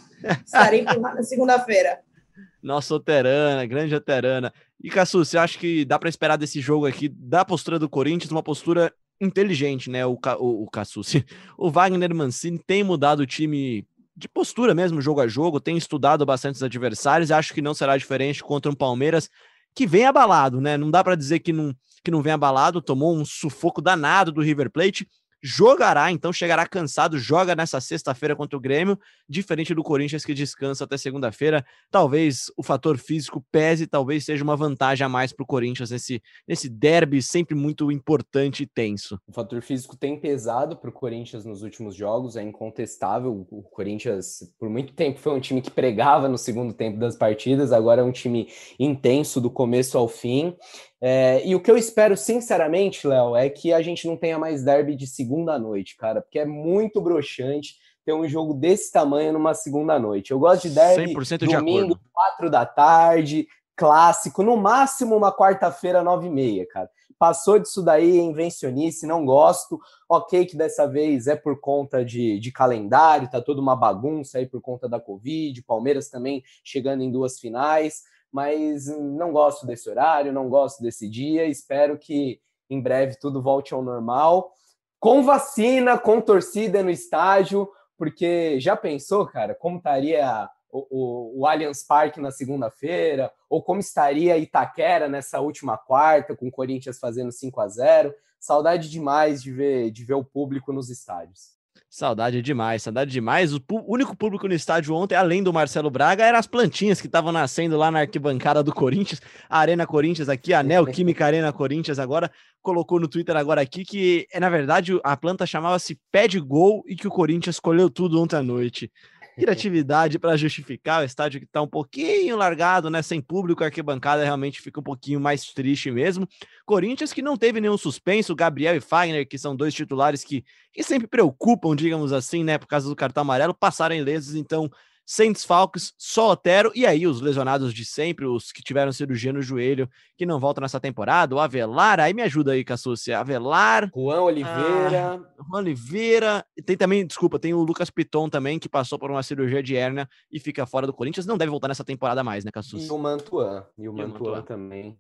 [0.46, 2.00] estarei por lá na segunda-feira.
[2.62, 4.54] Nossa, Oterana, grande Oterana.
[4.84, 8.32] E, Cassu, você acha que dá para esperar desse jogo aqui, da postura do Corinthians,
[8.32, 10.06] uma postura inteligente, né?
[10.06, 11.26] O, o, o Cassucci.
[11.58, 16.26] O Wagner Mancini tem mudado o time de postura mesmo, jogo a jogo, tem estudado
[16.26, 19.30] bastante os adversários, acho que não será diferente contra um Palmeiras
[19.78, 20.76] que vem abalado, né?
[20.76, 21.72] Não dá para dizer que não,
[22.04, 25.08] que não vem abalado, tomou um sufoco danado do River Plate,
[25.42, 30.84] jogará, então chegará cansado, joga nessa sexta-feira contra o Grêmio, diferente do Corinthians que descansa
[30.84, 31.66] até segunda-feira.
[31.92, 36.22] Talvez o fator físico pese, talvez seja uma vantagem a mais para o Corinthians nesse,
[36.48, 39.20] nesse derby sempre muito importante e tenso.
[39.28, 43.46] O fator físico tem pesado para o Corinthians nos últimos jogos, é incontestável.
[43.52, 47.72] O Corinthians, por muito tempo, foi um time que pregava no segundo tempo das partidas,
[47.72, 48.48] agora é um time
[48.80, 50.56] intenso do começo ao fim.
[51.00, 54.64] É, e o que eu espero, sinceramente, Léo, é que a gente não tenha mais
[54.64, 59.54] derby de segunda noite, cara, porque é muito broxante ter um jogo desse tamanho numa
[59.54, 60.32] segunda noite.
[60.32, 66.28] Eu gosto de derby domingo, de quatro da tarde, clássico, no máximo uma quarta-feira, nove
[66.28, 66.90] e meia, cara.
[67.20, 69.80] Passou disso daí, é invencionice, não gosto.
[70.08, 74.46] Ok, que dessa vez é por conta de, de calendário, tá toda uma bagunça aí
[74.46, 80.34] por conta da Covid, Palmeiras também chegando em duas finais mas não gosto desse horário,
[80.34, 81.46] não gosto desse dia.
[81.46, 84.52] Espero que em breve tudo volte ao normal,
[85.00, 91.48] com vacina, com torcida no estádio, porque já pensou, cara, como estaria o, o, o
[91.48, 97.32] Allianz Parque na segunda-feira, ou como estaria Itaquera nessa última quarta, com o Corinthians fazendo
[97.32, 101.57] 5 a 0 Saudade demais de ver, de ver o público nos estádios.
[101.90, 103.54] Saudade demais, saudade demais.
[103.54, 107.32] O único público no estádio ontem, além do Marcelo Braga, eram as plantinhas que estavam
[107.32, 112.30] nascendo lá na arquibancada do Corinthians, a Arena Corinthians aqui, a Neoquímica Arena Corinthians agora,
[112.62, 116.96] colocou no Twitter agora aqui que, na verdade, a planta chamava-se Pé de Gol e
[116.96, 118.92] que o Corinthians colheu tudo ontem à noite
[119.38, 123.04] criatividade para justificar o estádio que está um pouquinho largado, né?
[123.04, 126.28] Sem público, a arquibancada realmente fica um pouquinho mais triste mesmo.
[126.66, 130.82] Corinthians que não teve nenhum suspenso, Gabriel e Fagner, que são dois titulares que, que
[130.82, 132.58] sempre preocupam, digamos assim, né?
[132.58, 134.70] Por causa do cartão amarelo, passaram ilesos, então
[135.10, 139.42] sem desfalques, só Otero, e aí os lesionados de sempre, os que tiveram cirurgia no
[139.42, 143.90] joelho, que não voltam nessa temporada, o Avelar, aí me ajuda aí, Cassúcia, Avelar...
[143.96, 145.14] Juan Oliveira...
[145.14, 149.24] Ah, Juan Oliveira, tem também, desculpa, tem o Lucas Piton também, que passou por uma
[149.24, 152.52] cirurgia de hérnia e fica fora do Corinthians, não deve voltar nessa temporada mais, né,
[152.52, 152.88] Cassúcia?
[152.88, 155.00] E o Mantuan, e o, e Mantuan, Mantuan também,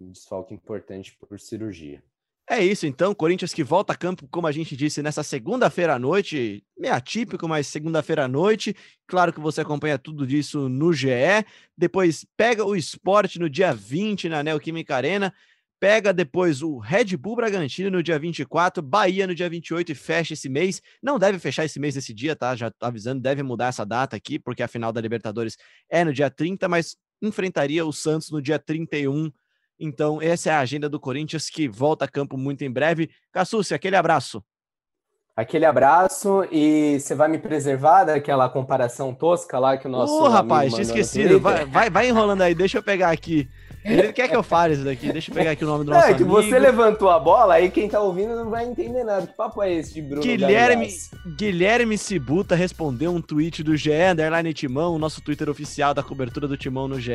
[0.00, 2.00] um desfalque importante por cirurgia.
[2.50, 3.14] É isso, então.
[3.14, 6.64] Corinthians que volta a campo, como a gente disse, nessa segunda-feira à noite.
[6.78, 8.74] Meio atípico, mas segunda-feira à noite.
[9.06, 11.44] Claro que você acompanha tudo disso no GE.
[11.76, 15.32] Depois pega o esporte no dia 20 na Neoquímica Arena.
[15.78, 20.32] Pega depois o Red Bull Bragantino no dia 24, Bahia no dia 28 e fecha
[20.32, 20.80] esse mês.
[21.02, 22.56] Não deve fechar esse mês esse dia, tá?
[22.56, 25.56] Já tô avisando, deve mudar essa data aqui, porque a final da Libertadores
[25.88, 29.30] é no dia 30, mas enfrentaria o Santos no dia 31
[29.78, 33.10] então, essa é a agenda do Corinthians que volta a campo muito em breve.
[33.32, 34.42] Cassucci, aquele abraço.
[35.36, 40.12] Aquele abraço e você vai me preservar daquela comparação tosca lá que o nosso.
[40.12, 41.38] Ô, oh, rapaz, tinha esquecido.
[41.38, 43.48] Vai, vai, vai, enrolando aí, deixa eu pegar aqui.
[43.88, 45.10] Ele quer que eu fale isso daqui.
[45.12, 46.42] Deixa eu pegar aqui o nome do Não, nosso é que amigo.
[46.42, 49.26] você levantou a bola, aí quem tá ouvindo não vai entender nada.
[49.26, 51.10] Que papo é esse de Bruno Guilherme, Galhaço?
[51.36, 56.56] Guilherme Cibuta respondeu um tweet do GE, underline Timão, nosso Twitter oficial da cobertura do
[56.56, 57.12] Timão no GE,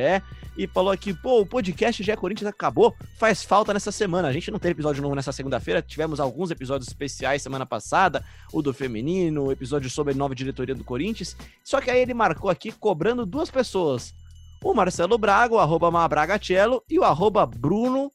[0.57, 4.27] e falou aqui, pô, o podcast GE Corinthians acabou, faz falta nessa semana.
[4.27, 8.61] A gente não teve episódio novo nessa segunda-feira, tivemos alguns episódios especiais semana passada, o
[8.61, 12.49] do feminino, o episódio sobre a nova diretoria do Corinthians, só que aí ele marcou
[12.49, 14.13] aqui cobrando duas pessoas,
[14.63, 18.11] o Marcelo Braga, o arroba Mabragacello e o arroba Bruno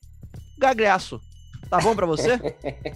[0.59, 1.21] Gagliasso.
[1.69, 2.39] Tá bom pra você?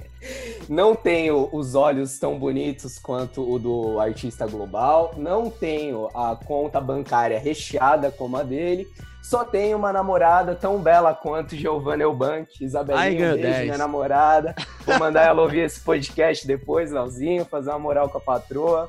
[0.68, 6.80] Não tenho os olhos tão bonitos quanto o do artista global, não tenho a conta
[6.80, 8.86] bancária recheada como a dele,
[9.20, 12.64] só tenho uma namorada tão bela quanto Giovanna Eubank.
[12.64, 13.64] Isabelinha, um beijo, 10.
[13.64, 14.54] minha namorada.
[14.86, 18.88] Vou mandar ela ouvir esse podcast depois, Leozinho, fazer uma moral com a patroa.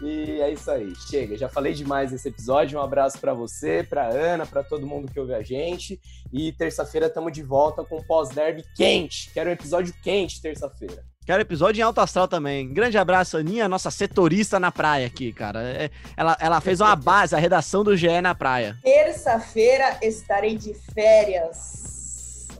[0.00, 1.36] E é isso aí, chega.
[1.36, 2.78] Já falei demais nesse episódio.
[2.78, 6.00] Um abraço pra você, pra Ana, pra todo mundo que ouve a gente.
[6.32, 9.30] E terça-feira estamos de volta com o pós-derby quente.
[9.32, 11.04] Quero um episódio quente terça-feira.
[11.24, 12.72] Quero episódio em alto astral também.
[12.74, 15.62] Grande abraço, Aninha, nossa setorista na praia aqui, cara.
[15.62, 18.76] É- ela, ela fez uma base, a redação do GE na praia.
[18.82, 22.01] Terça-feira estarei de férias.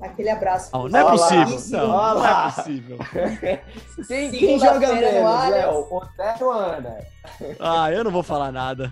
[0.03, 0.70] Aquele abraço.
[0.72, 1.57] Oh, não é possível.
[1.57, 1.72] Isso.
[1.72, 2.98] Não, não é possível.
[4.09, 5.50] Quem, quem joga menos.
[5.50, 5.86] Léo?
[5.90, 6.98] Otero ou Ana?
[7.61, 8.90] Ah, eu não vou falar nada.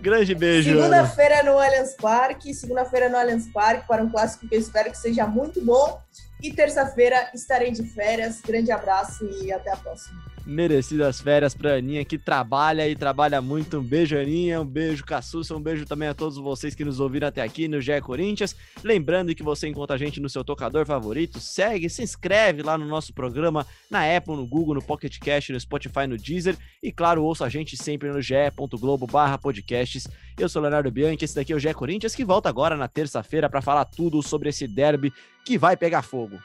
[0.00, 0.74] Grande beijo.
[0.74, 4.98] Segunda-feira no Allianz Parque, segunda-feira no Allianz Parque para um clássico que eu espero que
[4.98, 6.00] seja muito bom.
[6.42, 8.40] E terça-feira estarei de férias.
[8.40, 10.20] Grande abraço e até a próxima.
[10.46, 13.78] Merecidas férias pra Aninha, que trabalha e trabalha muito.
[13.78, 14.60] Um beijo, Aninha.
[14.60, 15.54] Um beijo, Cassuça.
[15.54, 18.56] Um beijo também a todos vocês que nos ouviram até aqui no GE Corinthians.
[18.82, 21.38] Lembrando que você encontra a gente no seu tocador favorito.
[21.40, 25.60] Segue, se inscreve lá no nosso programa, na Apple, no Google, no Pocket Cast, no
[25.60, 26.56] Spotify, no Deezer.
[26.82, 30.08] E claro, ouça a gente sempre no ge.globo barra podcasts.
[30.38, 33.48] Eu sou Leonardo Bianchi, esse daqui é o GE Corinthians, que volta agora na terça-feira
[33.48, 35.12] para falar tudo sobre esse derby
[35.44, 36.38] que vai pegar fogo.